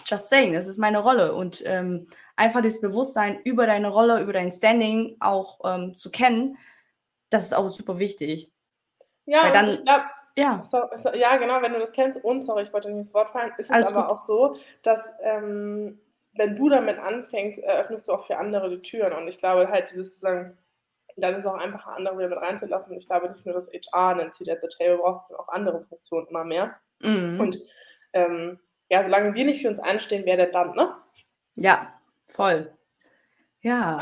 just 0.04 0.28
saying, 0.28 0.52
das 0.52 0.66
ist 0.66 0.78
meine 0.78 0.98
Rolle. 0.98 1.34
Und 1.34 1.62
ähm, 1.64 2.08
einfach 2.36 2.62
das 2.62 2.80
Bewusstsein 2.80 3.40
über 3.44 3.66
deine 3.66 3.88
Rolle, 3.88 4.20
über 4.20 4.32
dein 4.32 4.50
Standing 4.50 5.16
auch 5.20 5.60
ähm, 5.64 5.94
zu 5.94 6.10
kennen, 6.10 6.58
das 7.30 7.44
ist 7.44 7.54
auch 7.54 7.68
super 7.70 7.98
wichtig. 7.98 8.52
Ja, 9.26 9.50
dann, 9.52 9.70
ich 9.70 9.82
glaube, 9.82 10.04
ja. 10.36 10.62
So, 10.62 10.78
so, 10.94 11.10
ja, 11.14 11.36
genau, 11.36 11.62
wenn 11.62 11.72
du 11.72 11.78
das 11.78 11.92
kennst, 11.92 12.22
und 12.22 12.42
sorry, 12.42 12.64
ich 12.64 12.72
wollte 12.72 12.88
nicht 12.90 13.06
ins 13.06 13.14
Wort 13.14 13.30
fallen, 13.30 13.52
ist 13.56 13.70
Alles 13.70 13.86
es 13.86 13.92
aber 13.92 14.02
gut. 14.02 14.12
auch 14.12 14.18
so, 14.18 14.56
dass 14.82 15.12
ähm, 15.22 16.00
wenn 16.34 16.56
du 16.56 16.68
damit 16.68 16.98
anfängst, 16.98 17.60
eröffnest 17.60 18.08
du 18.08 18.12
auch 18.12 18.26
für 18.26 18.36
andere 18.36 18.68
die 18.70 18.82
Türen. 18.82 19.12
Und 19.12 19.28
ich 19.28 19.38
glaube 19.38 19.68
halt, 19.68 19.90
dieses 19.90 20.18
sagen, 20.20 20.58
dann 21.16 21.34
ist 21.34 21.40
es 21.40 21.46
auch 21.46 21.54
einfacher, 21.54 21.94
andere 21.94 22.18
wieder 22.18 22.28
mit 22.28 22.38
reinzulassen. 22.38 22.96
Ich 22.96 23.06
glaube 23.06 23.30
nicht 23.30 23.46
nur, 23.46 23.54
dass 23.54 23.70
HR 23.72 24.30
Seat 24.30 24.48
at 24.48 24.62
the 24.62 24.68
Table 24.78 24.98
braucht, 24.98 25.28
sondern 25.28 25.44
auch 25.44 25.52
andere 25.52 25.84
Funktionen 25.84 26.26
immer 26.28 26.44
mehr. 26.44 26.76
Mhm. 27.00 27.40
Und 27.40 27.58
ähm, 28.12 28.58
ja, 28.88 29.02
solange 29.02 29.34
wir 29.34 29.44
nicht 29.44 29.62
für 29.62 29.68
uns 29.68 29.80
einstehen, 29.80 30.24
wer 30.26 30.36
denn 30.36 30.50
dann, 30.52 30.74
ne? 30.74 30.94
Ja, 31.56 31.94
voll. 32.28 32.72
Ja. 33.60 33.98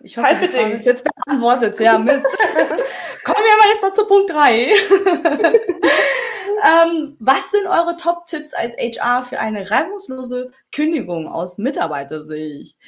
Ich 0.00 0.16
hoffe, 0.16 0.26
Zeitbedingt. 0.26 0.74
Ist 0.74 0.86
jetzt 0.86 1.06
beantwortet. 1.24 1.78
Ja, 1.80 1.98
Mist. 1.98 2.26
Kommen 3.24 3.38
wir 3.38 3.54
aber 3.54 3.68
jetzt 3.72 3.82
mal 3.82 3.92
zu 3.92 4.06
Punkt 4.06 4.30
3. 4.32 4.50
ähm, 6.64 7.16
was 7.20 7.50
sind 7.50 7.66
eure 7.66 7.96
Top-Tipps 7.96 8.52
als 8.52 8.76
HR 8.76 9.24
für 9.24 9.38
eine 9.38 9.70
reibungslose 9.70 10.52
Kündigung 10.72 11.26
aus 11.26 11.56
Mitarbeitersicht? 11.56 12.78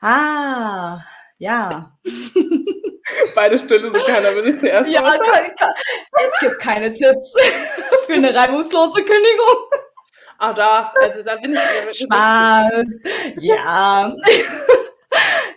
Ah, 0.00 1.00
ja. 1.38 1.98
Beide 3.34 3.58
Stille, 3.58 3.90
so 3.92 4.04
keiner 4.04 4.34
will 4.34 4.44
sich 4.44 4.60
zuerst 4.60 4.90
Ja, 4.90 5.02
kann, 5.02 5.54
kann. 5.58 5.70
es 6.28 6.40
gibt 6.40 6.58
keine 6.60 6.92
Tipps 6.92 7.34
für 8.06 8.14
eine 8.14 8.34
reibungslose 8.34 9.02
Kündigung. 9.02 9.56
Ah, 10.38 10.52
da, 10.52 10.92
also 11.00 11.22
da 11.22 11.36
bin 11.36 11.52
ich. 11.52 11.98
Spaß. 12.00 12.84
Ja 13.40 14.14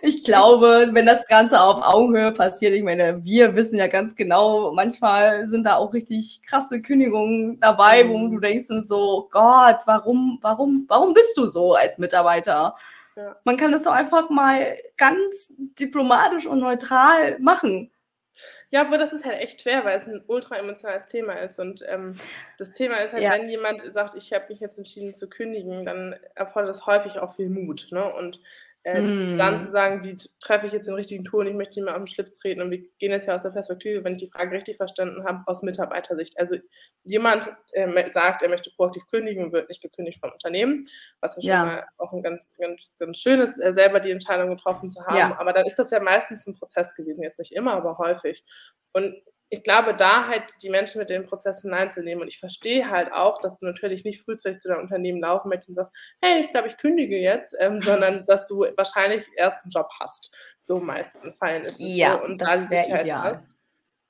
ich 0.04 0.22
glaube, 0.24 0.88
wenn 0.92 1.06
das 1.06 1.26
Ganze 1.26 1.60
auf 1.60 1.82
Augenhöhe 1.82 2.32
passiert, 2.32 2.74
ich 2.74 2.82
meine, 2.82 3.24
wir 3.24 3.54
wissen 3.54 3.78
ja 3.78 3.86
ganz 3.86 4.14
genau, 4.14 4.72
manchmal 4.72 5.46
sind 5.46 5.64
da 5.64 5.76
auch 5.76 5.94
richtig 5.94 6.40
krasse 6.46 6.82
Kündigungen 6.82 7.58
dabei, 7.60 8.08
wo 8.08 8.28
du 8.28 8.38
denkst 8.38 8.66
so, 8.82 9.28
Gott, 9.30 9.78
warum, 9.86 10.38
warum, 10.42 10.84
warum 10.88 11.14
bist 11.14 11.36
du 11.38 11.46
so 11.46 11.74
als 11.74 11.96
Mitarbeiter? 11.98 12.76
Ja. 13.16 13.36
Man 13.44 13.56
kann 13.56 13.72
das 13.72 13.84
doch 13.84 13.92
einfach 13.92 14.28
mal 14.30 14.76
ganz 14.96 15.52
diplomatisch 15.56 16.46
und 16.46 16.58
neutral 16.58 17.38
machen. 17.38 17.90
Ja, 18.70 18.80
aber 18.80 18.98
das 18.98 19.12
ist 19.12 19.24
halt 19.24 19.40
echt 19.40 19.62
schwer, 19.62 19.84
weil 19.84 19.96
es 19.96 20.06
ein 20.06 20.24
ultra 20.26 20.56
emotionales 20.56 21.06
Thema 21.06 21.34
ist. 21.34 21.60
Und 21.60 21.84
ähm, 21.86 22.16
das 22.58 22.72
Thema 22.72 22.96
ist 22.96 23.12
halt, 23.12 23.22
ja. 23.22 23.30
wenn 23.30 23.48
jemand 23.48 23.82
sagt, 23.92 24.16
ich 24.16 24.32
habe 24.32 24.46
mich 24.48 24.60
jetzt 24.60 24.76
entschieden 24.76 25.14
zu 25.14 25.28
kündigen, 25.28 25.84
dann 25.84 26.16
erfordert 26.34 26.70
das 26.70 26.86
häufig 26.86 27.18
auch 27.20 27.36
viel 27.36 27.48
Mut. 27.48 27.88
Ne? 27.90 28.12
Und 28.12 28.40
äh, 28.84 29.00
mm. 29.00 29.38
Dann 29.38 29.60
zu 29.60 29.70
sagen, 29.70 30.04
wie 30.04 30.16
treffe 30.40 30.66
ich 30.66 30.72
jetzt 30.72 30.86
den 30.86 30.94
richtigen 30.94 31.24
Ton, 31.24 31.46
ich 31.46 31.54
möchte 31.54 31.80
nicht 31.80 31.86
mehr 31.86 31.94
auf 31.94 32.02
den 32.02 32.06
Schlips 32.06 32.34
treten 32.34 32.60
und 32.60 32.70
wir 32.70 32.78
gehen 32.98 33.12
jetzt 33.12 33.26
ja 33.26 33.34
aus 33.34 33.42
der 33.42 33.50
Perspektive, 33.50 34.04
wenn 34.04 34.14
ich 34.14 34.22
die 34.22 34.30
Frage 34.30 34.52
richtig 34.52 34.76
verstanden 34.76 35.24
habe, 35.24 35.42
aus 35.46 35.62
Mitarbeitersicht. 35.62 36.38
Also 36.38 36.56
jemand 37.02 37.50
äh, 37.72 38.12
sagt, 38.12 38.42
er 38.42 38.50
möchte 38.50 38.70
proaktiv 38.76 39.06
kündigen 39.06 39.44
und 39.44 39.52
wird 39.52 39.70
nicht 39.70 39.82
gekündigt 39.82 40.20
vom 40.20 40.32
Unternehmen, 40.32 40.84
was 41.20 41.36
ja 41.40 41.60
schon 41.60 41.66
mal 41.66 41.86
auch 41.96 42.12
ein 42.12 42.22
ganz, 42.22 42.46
ganz, 42.58 42.96
ganz 42.98 43.18
schön 43.18 43.40
ist, 43.40 43.58
äh, 43.58 43.72
selber 43.72 44.00
die 44.00 44.10
Entscheidung 44.10 44.50
getroffen 44.50 44.90
zu 44.90 45.02
haben. 45.06 45.16
Ja. 45.16 45.38
Aber 45.38 45.54
dann 45.54 45.64
ist 45.64 45.78
das 45.78 45.90
ja 45.90 46.00
meistens 46.00 46.46
ein 46.46 46.54
Prozess 46.54 46.94
gewesen, 46.94 47.22
jetzt 47.22 47.38
nicht 47.38 47.52
immer, 47.52 47.72
aber 47.72 47.96
häufig. 47.96 48.44
Und 48.92 49.14
ich 49.50 49.62
glaube, 49.62 49.94
da 49.94 50.26
halt 50.26 50.44
die 50.62 50.70
Menschen 50.70 50.98
mit 50.98 51.10
den 51.10 51.24
Prozessen 51.24 51.72
einzunehmen. 51.72 52.22
Und 52.22 52.28
ich 52.28 52.38
verstehe 52.38 52.90
halt 52.90 53.12
auch, 53.12 53.40
dass 53.40 53.60
du 53.60 53.66
natürlich 53.66 54.04
nicht 54.04 54.22
frühzeitig 54.22 54.60
zu 54.60 54.68
deinem 54.68 54.82
Unternehmen 54.82 55.20
laufen 55.20 55.48
möchtest 55.48 55.70
und 55.70 55.74
sagst, 55.76 55.92
hey, 56.20 56.40
ich 56.40 56.50
glaube, 56.50 56.68
ich 56.68 56.76
kündige 56.76 57.18
jetzt, 57.18 57.54
ähm, 57.60 57.80
sondern 57.82 58.24
dass 58.24 58.46
du 58.46 58.66
wahrscheinlich 58.76 59.26
erst 59.36 59.62
einen 59.64 59.70
Job 59.70 59.88
hast. 60.00 60.34
So 60.64 60.80
meisten 60.80 61.34
Fällen 61.34 61.64
ist 61.64 61.74
es 61.74 61.96
ja, 61.96 62.18
so. 62.18 62.24
Und 62.24 62.38
da 62.38 62.56
die 62.56 62.62
Sicherheit 62.62 63.02
ideal. 63.02 63.22
hast. 63.22 63.48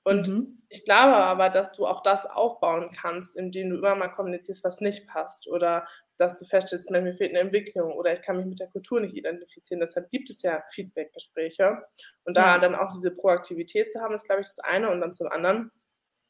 Und 0.05 0.29
mhm. 0.29 0.63
ich 0.69 0.85
glaube 0.85 1.17
aber, 1.17 1.49
dass 1.49 1.73
du 1.73 1.87
auch 1.87 2.03
das 2.03 2.27
aufbauen 2.27 2.91
kannst, 2.95 3.37
indem 3.37 3.71
du 3.71 3.77
immer 3.79 3.95
mal 3.95 4.09
kommunizierst, 4.09 4.63
was 4.63 4.81
nicht 4.81 5.07
passt 5.09 5.49
oder 5.49 5.87
dass 6.17 6.39
du 6.39 6.47
feststellst, 6.47 6.91
mir 6.91 7.15
fehlt 7.15 7.31
eine 7.31 7.41
Entwicklung 7.41 7.93
oder 7.93 8.13
ich 8.13 8.23
kann 8.23 8.37
mich 8.37 8.47
mit 8.47 8.61
der 8.61 8.69
Kultur 8.69 9.01
nicht 9.01 9.15
identifizieren. 9.15 9.81
Deshalb 9.81 10.11
gibt 10.11 10.31
es 10.31 10.43
ja 10.43 10.63
Feedback-Gespräche. 10.71 11.85
Und 12.25 12.37
da 12.37 12.55
ja. 12.55 12.59
dann 12.59 12.75
auch 12.75 12.93
diese 12.93 13.11
Proaktivität 13.11 13.91
zu 13.91 14.01
haben, 14.01 14.15
ist, 14.15 14.25
glaube 14.25 14.43
ich, 14.43 14.47
das 14.47 14.61
eine. 14.61 14.91
Und 14.91 15.01
dann 15.01 15.13
zum 15.13 15.29
anderen 15.29 15.71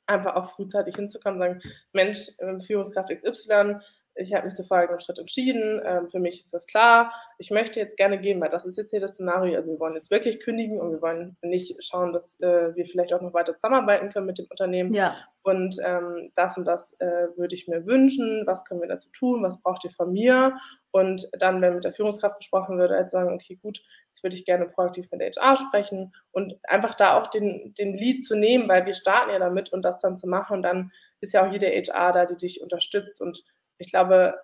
einfach 0.06 0.34
auch 0.36 0.54
frühzeitig 0.54 0.96
hinzukommen, 0.96 1.40
sagen, 1.40 1.60
Mensch, 1.92 2.30
ähm, 2.40 2.60
Führungskraft 2.60 3.10
XY, 3.10 3.76
ich 4.16 4.32
habe 4.34 4.44
mich 4.44 4.54
zu 4.54 4.64
folgendem 4.64 5.00
Schritt 5.00 5.18
entschieden. 5.18 5.80
Ähm, 5.84 6.08
für 6.08 6.20
mich 6.20 6.38
ist 6.38 6.54
das 6.54 6.66
klar. 6.66 7.12
Ich 7.38 7.50
möchte 7.50 7.80
jetzt 7.80 7.96
gerne 7.96 8.18
gehen, 8.18 8.40
weil 8.40 8.48
das 8.48 8.64
ist 8.64 8.76
jetzt 8.76 8.90
hier 8.90 9.00
das 9.00 9.14
Szenario. 9.14 9.56
Also 9.56 9.70
wir 9.70 9.80
wollen 9.80 9.94
jetzt 9.94 10.10
wirklich 10.10 10.40
kündigen 10.40 10.80
und 10.80 10.92
wir 10.92 11.02
wollen 11.02 11.36
nicht 11.42 11.82
schauen, 11.82 12.12
dass 12.12 12.38
äh, 12.40 12.74
wir 12.74 12.86
vielleicht 12.86 13.12
auch 13.12 13.20
noch 13.20 13.34
weiter 13.34 13.56
zusammenarbeiten 13.56 14.10
können 14.10 14.26
mit 14.26 14.38
dem 14.38 14.46
Unternehmen. 14.48 14.94
Ja. 14.94 15.16
Und 15.42 15.76
ähm, 15.84 16.32
das 16.36 16.56
und 16.56 16.64
das 16.64 16.94
äh, 17.00 17.28
würde 17.36 17.54
ich 17.54 17.68
mir 17.68 17.84
wünschen. 17.86 18.46
Was 18.46 18.64
können 18.64 18.80
wir 18.80 18.88
dazu 18.88 19.10
tun? 19.10 19.42
Was 19.42 19.60
braucht 19.60 19.84
ihr 19.84 19.90
von 19.90 20.12
mir? 20.12 20.56
Und 20.90 21.28
dann, 21.38 21.60
wenn 21.60 21.74
mit 21.74 21.84
der 21.84 21.92
Führungskraft 21.92 22.38
gesprochen 22.38 22.78
wird, 22.78 22.92
halt 22.92 23.10
sagen, 23.10 23.34
okay, 23.34 23.58
gut, 23.60 23.82
jetzt 24.06 24.22
würde 24.22 24.36
ich 24.36 24.44
gerne 24.44 24.66
proaktiv 24.66 25.10
mit 25.10 25.20
HR 25.20 25.56
sprechen 25.56 26.14
und 26.30 26.56
einfach 26.62 26.94
da 26.94 27.18
auch 27.18 27.26
den, 27.26 27.74
den 27.76 27.92
Lead 27.92 28.24
zu 28.24 28.36
nehmen, 28.36 28.68
weil 28.68 28.86
wir 28.86 28.94
starten 28.94 29.32
ja 29.32 29.40
damit 29.40 29.72
und 29.72 29.84
das 29.84 29.98
dann 29.98 30.16
zu 30.16 30.28
machen. 30.28 30.58
Und 30.58 30.62
dann 30.62 30.92
ist 31.20 31.32
ja 31.32 31.46
auch 31.46 31.52
jede 31.52 31.66
HR 31.66 32.12
da, 32.12 32.26
die 32.26 32.36
dich 32.36 32.62
unterstützt 32.62 33.20
und 33.20 33.44
ich 33.78 33.90
glaube, 33.90 34.34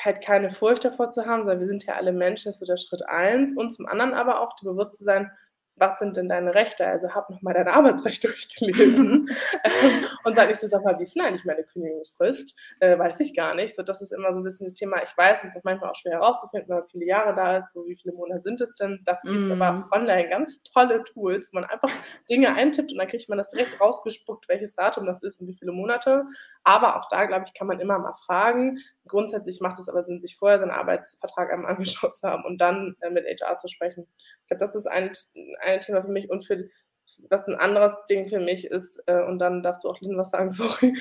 halt 0.00 0.22
keine 0.22 0.50
Furcht 0.50 0.84
davor 0.84 1.10
zu 1.10 1.26
haben, 1.26 1.42
sondern 1.42 1.60
wir 1.60 1.66
sind 1.66 1.84
ja 1.84 1.94
alle 1.94 2.12
Menschen, 2.12 2.48
das 2.48 2.56
ist 2.56 2.60
so 2.60 2.66
der 2.66 2.76
Schritt 2.76 3.06
eins. 3.08 3.56
Und 3.56 3.70
zum 3.70 3.86
anderen 3.86 4.14
aber 4.14 4.40
auch 4.40 4.56
bewusst 4.60 4.98
zu 4.98 5.04
sein, 5.04 5.30
was 5.76 5.98
sind 5.98 6.16
denn 6.16 6.28
deine 6.28 6.54
Rechte? 6.54 6.86
Also 6.86 7.14
hab 7.14 7.30
nochmal 7.30 7.54
dein 7.54 7.68
Arbeitsrecht 7.68 8.24
durchgelesen 8.24 9.28
und 10.24 10.38
dann 10.38 10.48
nicht 10.48 10.60
so, 10.60 10.66
sag 10.66 10.84
mal, 10.84 10.98
wie 10.98 11.04
ist 11.04 11.16
denn 11.16 11.24
eigentlich 11.24 11.44
meine 11.44 11.64
Kündigungsfrist? 11.64 12.54
Äh, 12.80 12.98
weiß 12.98 13.20
ich 13.20 13.34
gar 13.34 13.54
nicht. 13.54 13.74
So, 13.74 13.82
das 13.82 14.00
ist 14.00 14.12
immer 14.12 14.32
so 14.32 14.40
ein 14.40 14.44
bisschen 14.44 14.68
ein 14.68 14.74
Thema. 14.74 15.02
Ich 15.02 15.16
weiß, 15.16 15.44
es 15.44 15.56
ist 15.56 15.64
manchmal 15.64 15.90
auch 15.90 15.96
schwer 15.96 16.12
herauszufinden, 16.12 16.68
wenn 16.68 16.78
man 16.78 16.88
viele 16.88 17.06
Jahre 17.06 17.34
da 17.34 17.58
ist, 17.58 17.72
so 17.72 17.84
wie 17.86 17.96
viele 17.96 18.14
Monate 18.14 18.42
sind 18.42 18.60
es 18.60 18.74
denn? 18.74 19.00
Dafür 19.04 19.32
gibt 19.32 19.46
es 19.46 19.50
aber 19.50 19.88
online 19.92 20.28
ganz 20.28 20.62
tolle 20.62 21.02
Tools, 21.04 21.50
wo 21.52 21.60
man 21.60 21.68
einfach 21.68 21.90
Dinge 22.30 22.54
eintippt 22.54 22.92
und 22.92 22.98
dann 22.98 23.08
kriegt 23.08 23.28
man 23.28 23.38
das 23.38 23.48
direkt 23.48 23.80
rausgespuckt, 23.80 24.48
welches 24.48 24.74
Datum 24.74 25.06
das 25.06 25.22
ist 25.22 25.40
und 25.40 25.48
wie 25.48 25.56
viele 25.56 25.72
Monate. 25.72 26.24
Aber 26.62 26.96
auch 26.96 27.08
da, 27.08 27.26
glaube 27.26 27.44
ich, 27.46 27.54
kann 27.54 27.66
man 27.66 27.80
immer 27.80 27.98
mal 27.98 28.14
fragen. 28.14 28.78
Grundsätzlich 29.06 29.60
macht 29.60 29.78
es 29.78 29.88
aber 29.88 30.02
Sinn, 30.02 30.20
sich 30.20 30.36
vorher 30.36 30.58
seinen 30.58 30.70
Arbeitsvertrag 30.70 31.52
einmal 31.52 31.70
angeschaut 31.74 32.16
zu 32.16 32.28
haben 32.28 32.44
und 32.44 32.58
dann 32.58 32.96
äh, 33.00 33.10
mit 33.10 33.26
HR 33.26 33.58
zu 33.58 33.68
sprechen. 33.68 34.06
Ich 34.16 34.48
glaube, 34.48 34.60
das 34.60 34.74
ist 34.74 34.86
ein, 34.86 35.12
ein 35.60 35.63
Thema 35.80 36.02
für 36.02 36.10
mich 36.10 36.30
und 36.30 36.46
für 36.46 36.68
was 37.28 37.46
ein 37.46 37.54
anderes 37.54 37.96
Ding 38.08 38.28
für 38.28 38.40
mich 38.40 38.66
ist, 38.66 38.98
äh, 39.06 39.22
und 39.22 39.38
dann 39.38 39.62
darfst 39.62 39.84
du 39.84 39.88
auch 39.88 40.00
Lynn 40.00 40.16
was 40.16 40.30
sagen, 40.30 40.50
sorry, 40.50 40.94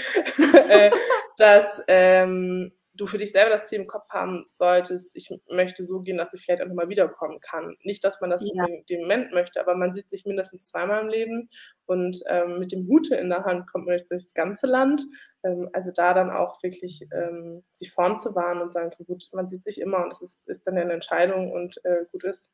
äh, 0.69 0.91
dass 1.37 1.81
ähm, 1.87 2.73
du 2.95 3.07
für 3.07 3.17
dich 3.17 3.31
selber 3.31 3.49
das 3.49 3.65
Ziel 3.65 3.79
im 3.79 3.87
Kopf 3.87 4.07
haben 4.09 4.45
solltest, 4.53 5.15
ich 5.15 5.29
möchte 5.49 5.83
so 5.83 6.01
gehen, 6.01 6.17
dass 6.17 6.33
ich 6.33 6.43
vielleicht 6.43 6.61
auch 6.61 6.67
nochmal 6.67 6.89
wiederkommen 6.89 7.39
kann. 7.39 7.75
Nicht, 7.83 8.03
dass 8.03 8.21
man 8.21 8.29
das 8.29 8.43
ja. 8.45 8.65
in 8.65 8.85
dem 8.85 9.01
Moment 9.01 9.33
möchte, 9.33 9.59
aber 9.59 9.75
man 9.75 9.93
sieht 9.93 10.09
sich 10.09 10.25
mindestens 10.25 10.69
zweimal 10.69 11.01
im 11.01 11.09
Leben 11.09 11.49
und 11.85 12.21
ähm, 12.27 12.59
mit 12.59 12.71
dem 12.71 12.87
Hute 12.87 13.15
in 13.15 13.29
der 13.29 13.45
Hand 13.45 13.67
kommt 13.71 13.87
man 13.87 13.97
jetzt 13.97 14.11
durchs 14.11 14.33
ganze 14.33 14.67
Land. 14.67 15.01
Ähm, 15.43 15.69
also 15.73 15.91
da 15.91 16.13
dann 16.13 16.29
auch 16.29 16.61
wirklich 16.61 17.07
ähm, 17.11 17.63
die 17.79 17.87
Form 17.87 18.19
zu 18.19 18.35
wahren 18.35 18.61
und 18.61 18.73
sagen, 18.73 18.91
okay, 18.93 19.05
gut, 19.05 19.27
man 19.33 19.47
sieht 19.47 19.63
sich 19.63 19.81
immer 19.81 20.03
und 20.03 20.11
das 20.11 20.21
ist, 20.21 20.47
ist 20.47 20.67
dann 20.67 20.77
eine 20.77 20.93
Entscheidung 20.93 21.51
und 21.51 21.83
äh, 21.85 22.05
gut 22.11 22.23
ist. 22.25 22.51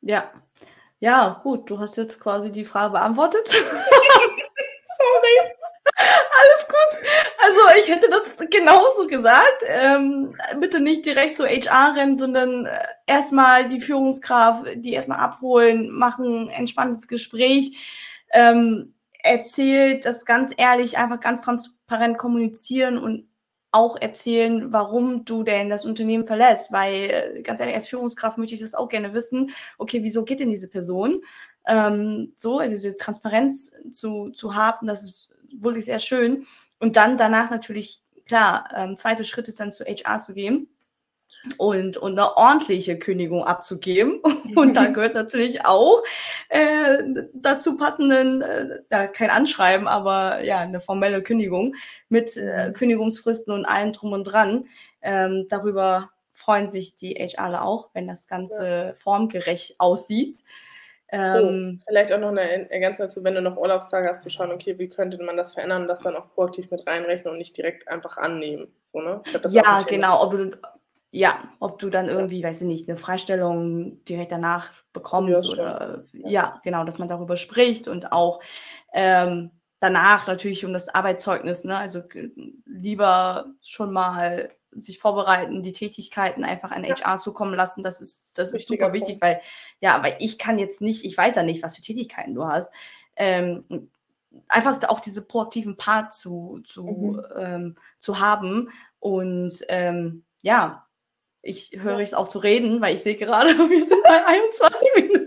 Ja. 0.00 0.32
Ja, 1.00 1.40
gut, 1.42 1.70
du 1.70 1.78
hast 1.78 1.96
jetzt 1.96 2.20
quasi 2.20 2.50
die 2.50 2.64
Frage 2.64 2.92
beantwortet. 2.92 3.46
Sorry. 3.48 5.52
Alles 5.98 6.68
gut. 6.68 7.08
Also 7.42 7.60
ich 7.78 7.88
hätte 7.88 8.08
das 8.08 8.36
genauso 8.50 9.06
gesagt. 9.06 9.62
Ähm, 9.66 10.34
bitte 10.58 10.80
nicht 10.80 11.06
direkt 11.06 11.36
so 11.36 11.44
HR 11.44 11.96
rennen, 11.96 12.16
sondern 12.16 12.66
äh, 12.66 12.78
erstmal 13.06 13.68
die 13.68 13.80
Führungskraft, 13.80 14.66
die 14.76 14.92
erstmal 14.92 15.18
abholen, 15.18 15.90
machen, 15.90 16.48
entspanntes 16.48 17.08
Gespräch. 17.08 17.78
Ähm, 18.32 18.94
erzählt 19.22 20.04
das 20.04 20.24
ganz 20.24 20.52
ehrlich, 20.56 20.98
einfach 20.98 21.20
ganz 21.20 21.42
transparent 21.42 22.18
kommunizieren 22.18 22.98
und 22.98 23.28
auch 23.72 23.96
erzählen, 24.00 24.72
warum 24.72 25.24
du 25.24 25.42
denn 25.42 25.68
das 25.68 25.84
Unternehmen 25.84 26.24
verlässt. 26.24 26.72
Weil, 26.72 27.10
äh, 27.36 27.42
ganz 27.42 27.60
ehrlich, 27.60 27.74
als 27.74 27.88
Führungskraft 27.88 28.38
möchte 28.38 28.54
ich 28.54 28.60
das 28.60 28.74
auch 28.74 28.88
gerne 28.88 29.12
wissen. 29.14 29.50
Okay, 29.78 30.02
wieso 30.02 30.24
geht 30.24 30.40
denn 30.40 30.50
diese 30.50 30.68
Person? 30.68 31.22
Ähm, 31.66 32.32
so, 32.36 32.58
also 32.58 32.74
diese 32.74 32.96
Transparenz 32.96 33.74
zu, 33.90 34.30
zu 34.30 34.54
haben, 34.54 34.86
das 34.86 35.02
ist 35.02 35.30
wirklich 35.52 35.84
sehr 35.84 36.00
schön. 36.00 36.46
Und 36.78 36.96
dann 36.96 37.18
danach 37.18 37.50
natürlich, 37.50 38.02
klar, 38.26 38.68
ähm, 38.74 38.96
zweiter 38.96 39.24
Schritt 39.24 39.48
ist 39.48 39.60
dann 39.60 39.72
zu 39.72 39.84
HR 39.84 40.18
zu 40.20 40.34
gehen 40.34 40.68
und, 41.58 41.96
und 41.96 42.18
eine 42.18 42.36
ordentliche 42.36 42.98
Kündigung 42.98 43.44
abzugeben. 43.44 44.20
Und 44.54 44.76
da 44.76 44.86
gehört 44.86 45.14
natürlich 45.14 45.66
auch 45.66 46.02
äh, 46.48 46.98
dazu 47.34 47.76
passenden, 47.76 48.42
äh, 48.42 49.08
kein 49.08 49.28
Anschreiben, 49.28 49.86
aber 49.86 50.42
ja, 50.42 50.60
eine 50.60 50.80
formelle 50.80 51.22
Kündigung 51.22 51.74
mit 52.08 52.36
äh, 52.36 52.68
mhm. 52.68 52.72
Kündigungsfristen 52.72 53.52
und 53.52 53.66
allem 53.66 53.92
drum 53.92 54.12
und 54.12 54.24
dran. 54.24 54.66
Ähm, 55.02 55.46
darüber 55.48 56.10
freuen 56.32 56.68
sich 56.68 56.96
die 56.96 57.14
HRler 57.14 57.64
auch, 57.64 57.90
wenn 57.92 58.06
das 58.06 58.28
Ganze 58.28 58.66
ja. 58.66 58.94
formgerecht 58.94 59.76
aussieht. 59.78 60.38
Ähm, 61.08 61.80
oh, 61.80 61.84
vielleicht 61.88 62.12
auch 62.12 62.18
noch 62.18 62.30
eine 62.30 62.68
Ergänzung 62.70 63.06
dazu, 63.06 63.22
wenn 63.22 63.34
du 63.34 63.40
noch 63.40 63.56
Urlaubstage 63.56 64.08
hast, 64.08 64.22
zu 64.22 64.30
schauen, 64.30 64.50
okay, 64.50 64.76
wie 64.78 64.88
könnte 64.88 65.22
man 65.22 65.36
das 65.36 65.52
verändern 65.52 65.82
und 65.82 65.88
das 65.88 66.00
dann 66.00 66.16
auch 66.16 66.34
proaktiv 66.34 66.70
mit 66.70 66.86
reinrechnen 66.86 67.32
und 67.32 67.38
nicht 67.38 67.56
direkt 67.56 67.86
einfach 67.86 68.16
annehmen. 68.16 68.68
So, 68.92 69.00
ne? 69.00 69.22
ja, 69.48 69.80
genau. 69.86 70.22
Ob 70.22 70.32
du, 70.32 70.50
ja, 71.16 71.48
ob 71.60 71.78
du 71.78 71.88
dann 71.88 72.10
irgendwie, 72.10 72.44
weiß 72.44 72.60
ich 72.60 72.66
nicht, 72.66 72.88
eine 72.90 72.98
Freistellung 72.98 74.04
direkt 74.04 74.32
danach 74.32 74.68
bekommst 74.92 75.46
ja, 75.46 75.52
oder 75.52 76.04
ja. 76.12 76.28
ja. 76.28 76.60
genau, 76.62 76.84
dass 76.84 76.98
man 76.98 77.08
darüber 77.08 77.38
spricht 77.38 77.88
und 77.88 78.12
auch 78.12 78.42
ähm, 78.92 79.50
danach 79.80 80.26
natürlich 80.26 80.66
um 80.66 80.74
das 80.74 80.90
Arbeitszeugnis, 80.90 81.64
ne? 81.64 81.78
Also 81.78 82.02
lieber 82.66 83.46
schon 83.62 83.94
mal 83.94 84.50
sich 84.72 84.98
vorbereiten, 84.98 85.62
die 85.62 85.72
Tätigkeiten 85.72 86.44
einfach 86.44 86.70
an 86.70 86.84
HR 86.84 87.16
zukommen 87.16 87.54
lassen. 87.54 87.82
Das 87.82 88.02
ist, 88.02 88.38
das 88.38 88.52
ist 88.52 88.68
super 88.68 88.92
wichtig, 88.92 89.16
weil, 89.22 89.40
ja, 89.80 90.02
weil 90.02 90.16
ich 90.18 90.36
kann 90.36 90.58
jetzt 90.58 90.82
nicht, 90.82 91.02
ich 91.06 91.16
weiß 91.16 91.34
ja 91.36 91.42
nicht, 91.42 91.62
was 91.62 91.76
für 91.76 91.82
Tätigkeiten 91.82 92.34
du 92.34 92.44
hast. 92.44 92.70
Ähm, 93.16 93.88
einfach 94.48 94.86
auch 94.88 95.00
diese 95.00 95.22
proaktiven 95.22 95.78
Part 95.78 96.12
zu, 96.12 96.60
zu, 96.66 96.84
mhm. 96.84 97.22
ähm, 97.38 97.76
zu 97.98 98.20
haben. 98.20 98.68
Und 99.00 99.64
ähm, 99.68 100.24
ja, 100.42 100.85
ich 101.46 101.72
höre 101.80 102.00
es 102.00 102.14
auf 102.14 102.28
zu 102.28 102.38
reden, 102.38 102.80
weil 102.80 102.94
ich 102.94 103.02
sehe 103.02 103.16
gerade, 103.16 103.50
wir 103.58 103.86
sind 103.86 104.02
bei 104.02 104.26
21 104.26 104.88
Minuten. 104.96 105.26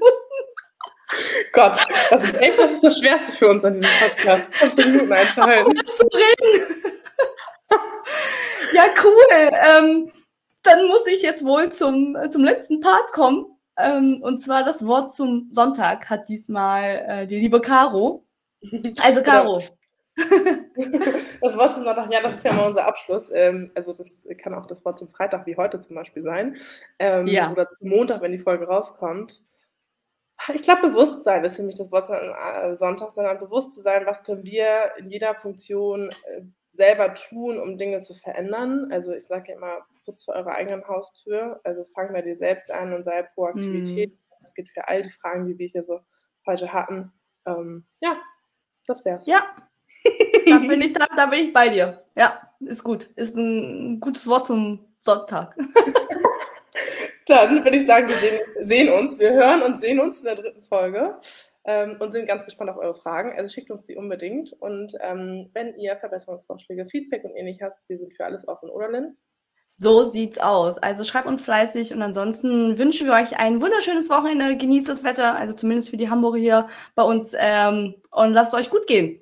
Gott, 1.53 1.77
das 2.11 2.23
ist 2.23 2.39
echt, 2.39 2.59
das 2.59 2.71
ist 2.71 2.83
das 2.83 2.99
Schwerste 2.99 3.31
für 3.31 3.47
uns 3.47 3.65
an 3.65 3.73
diesem 3.73 3.89
Podcast, 3.99 4.53
20 4.59 4.85
Minuten 4.85 5.11
einzuhalten. 5.11 5.75
zu 5.75 6.07
reden. 6.07 6.93
Ja, 8.73 8.83
cool. 9.03 9.51
Ähm, 9.51 10.11
dann 10.63 10.87
muss 10.87 11.07
ich 11.07 11.21
jetzt 11.21 11.43
wohl 11.43 11.71
zum, 11.71 12.17
zum 12.29 12.43
letzten 12.43 12.79
Part 12.81 13.11
kommen. 13.11 13.45
Ähm, 13.77 14.21
und 14.21 14.41
zwar 14.41 14.63
das 14.63 14.85
Wort 14.85 15.13
zum 15.13 15.47
Sonntag 15.51 16.09
hat 16.09 16.27
diesmal 16.27 17.05
äh, 17.07 17.27
die 17.27 17.39
liebe 17.39 17.61
Caro. 17.61 18.25
Also 19.01 19.23
Caro. 19.23 19.63
das 21.41 21.57
Wort 21.57 21.73
zum 21.73 21.83
Sonntag, 21.83 22.11
ja, 22.11 22.21
das 22.21 22.35
ist 22.35 22.43
ja 22.43 22.53
mal 22.53 22.67
unser 22.67 22.85
Abschluss. 22.85 23.31
Ähm, 23.33 23.71
also 23.75 23.93
das 23.93 24.17
kann 24.37 24.53
auch 24.53 24.65
das 24.65 24.83
Wort 24.85 24.99
zum 24.99 25.09
Freitag 25.09 25.45
wie 25.45 25.57
heute 25.57 25.79
zum 25.79 25.95
Beispiel 25.95 26.23
sein. 26.23 26.57
Ähm, 26.99 27.27
ja. 27.27 27.51
Oder 27.51 27.69
zum 27.71 27.89
Montag, 27.89 28.21
wenn 28.21 28.31
die 28.31 28.39
Folge 28.39 28.67
rauskommt. 28.67 29.45
Ich 30.53 30.61
glaube, 30.61 30.87
Bewusstsein 30.87 31.43
ist 31.43 31.57
für 31.57 31.63
mich 31.63 31.75
das 31.75 31.91
Wort 31.91 32.05
zum 32.05 32.15
äh, 32.15 32.75
Sonntag, 32.75 33.11
sondern 33.11 33.39
bewusst 33.39 33.73
zu 33.73 33.81
sein, 33.81 34.05
was 34.05 34.23
können 34.23 34.45
wir 34.45 34.93
in 34.97 35.07
jeder 35.07 35.35
Funktion 35.35 36.09
äh, 36.09 36.41
selber 36.71 37.13
tun, 37.13 37.59
um 37.59 37.77
Dinge 37.77 37.99
zu 37.99 38.13
verändern. 38.13 38.89
Also 38.91 39.11
ich 39.11 39.25
sage 39.25 39.49
ja 39.49 39.55
immer, 39.55 39.85
putz 40.05 40.23
vor 40.23 40.35
eurer 40.35 40.53
eigenen 40.53 40.87
Haustür. 40.87 41.59
Also 41.63 41.85
fang 41.93 42.13
bei 42.13 42.21
dir 42.21 42.35
selbst 42.35 42.71
an 42.71 42.93
und 42.93 43.03
sei 43.03 43.23
Proaktivität. 43.23 44.13
Mm. 44.13 44.17
Das 44.41 44.53
geht 44.53 44.69
für 44.69 44.87
all 44.87 45.03
die 45.03 45.09
Fragen, 45.09 45.45
die 45.45 45.57
wir 45.57 45.67
hier 45.67 45.83
so 45.83 45.99
heute 46.45 46.71
hatten. 46.71 47.11
Ähm, 47.45 47.85
ja, 47.99 48.17
das 48.87 49.03
wär's. 49.03 49.27
Ja, 49.27 49.43
da 50.45 50.59
bin 50.59 50.81
ich 50.81 50.93
da, 50.93 51.05
da 51.15 51.25
bin 51.25 51.47
ich 51.47 51.53
bei 51.53 51.69
dir. 51.69 52.03
Ja, 52.15 52.41
ist 52.59 52.83
gut. 52.83 53.09
Ist 53.15 53.35
ein 53.35 53.99
gutes 53.99 54.27
Wort 54.27 54.47
zum 54.47 54.79
Sonntag. 54.99 55.55
Dann 57.27 57.63
würde 57.63 57.77
ich 57.77 57.85
sagen, 57.85 58.07
wir 58.07 58.17
sehen, 58.17 58.39
sehen, 58.61 58.89
uns, 58.89 59.19
wir 59.19 59.31
hören 59.31 59.61
und 59.61 59.79
sehen 59.79 59.99
uns 59.99 60.19
in 60.19 60.25
der 60.25 60.35
dritten 60.35 60.63
Folge 60.63 61.15
ähm, 61.63 61.97
und 61.99 62.11
sind 62.11 62.27
ganz 62.27 62.43
gespannt 62.43 62.71
auf 62.71 62.77
eure 62.77 62.95
Fragen. 62.95 63.33
Also 63.37 63.53
schickt 63.53 63.69
uns 63.69 63.85
die 63.85 63.95
unbedingt. 63.95 64.53
Und 64.53 64.93
ähm, 65.01 65.49
wenn 65.53 65.75
ihr 65.75 65.95
Verbesserungsvorschläge, 65.95 66.87
Feedback 66.87 67.23
und 67.23 67.35
ähnlich 67.35 67.61
hast, 67.61 67.87
wir 67.87 67.97
sind 67.97 68.13
für 68.13 68.25
alles 68.25 68.47
offen, 68.47 68.69
oder 68.69 68.89
Lynn? 68.89 69.15
So 69.77 70.03
sieht's 70.03 70.39
aus. 70.39 70.77
Also 70.79 71.03
schreibt 71.03 71.27
uns 71.27 71.41
fleißig 71.41 71.93
und 71.93 72.01
ansonsten 72.01 72.77
wünschen 72.77 73.07
wir 73.07 73.13
euch 73.13 73.37
ein 73.37 73.61
wunderschönes 73.61 74.09
Wochenende. 74.09 74.57
Genießt 74.57 74.89
das 74.89 75.03
Wetter, 75.03 75.35
also 75.35 75.53
zumindest 75.53 75.89
für 75.89 75.97
die 75.97 76.09
Hamburger 76.09 76.39
hier 76.39 76.69
bei 76.95 77.03
uns 77.03 77.33
ähm, 77.37 77.95
und 78.11 78.33
lasst 78.33 78.53
es 78.53 78.59
euch 78.59 78.69
gut 78.69 78.87
gehen. 78.87 79.21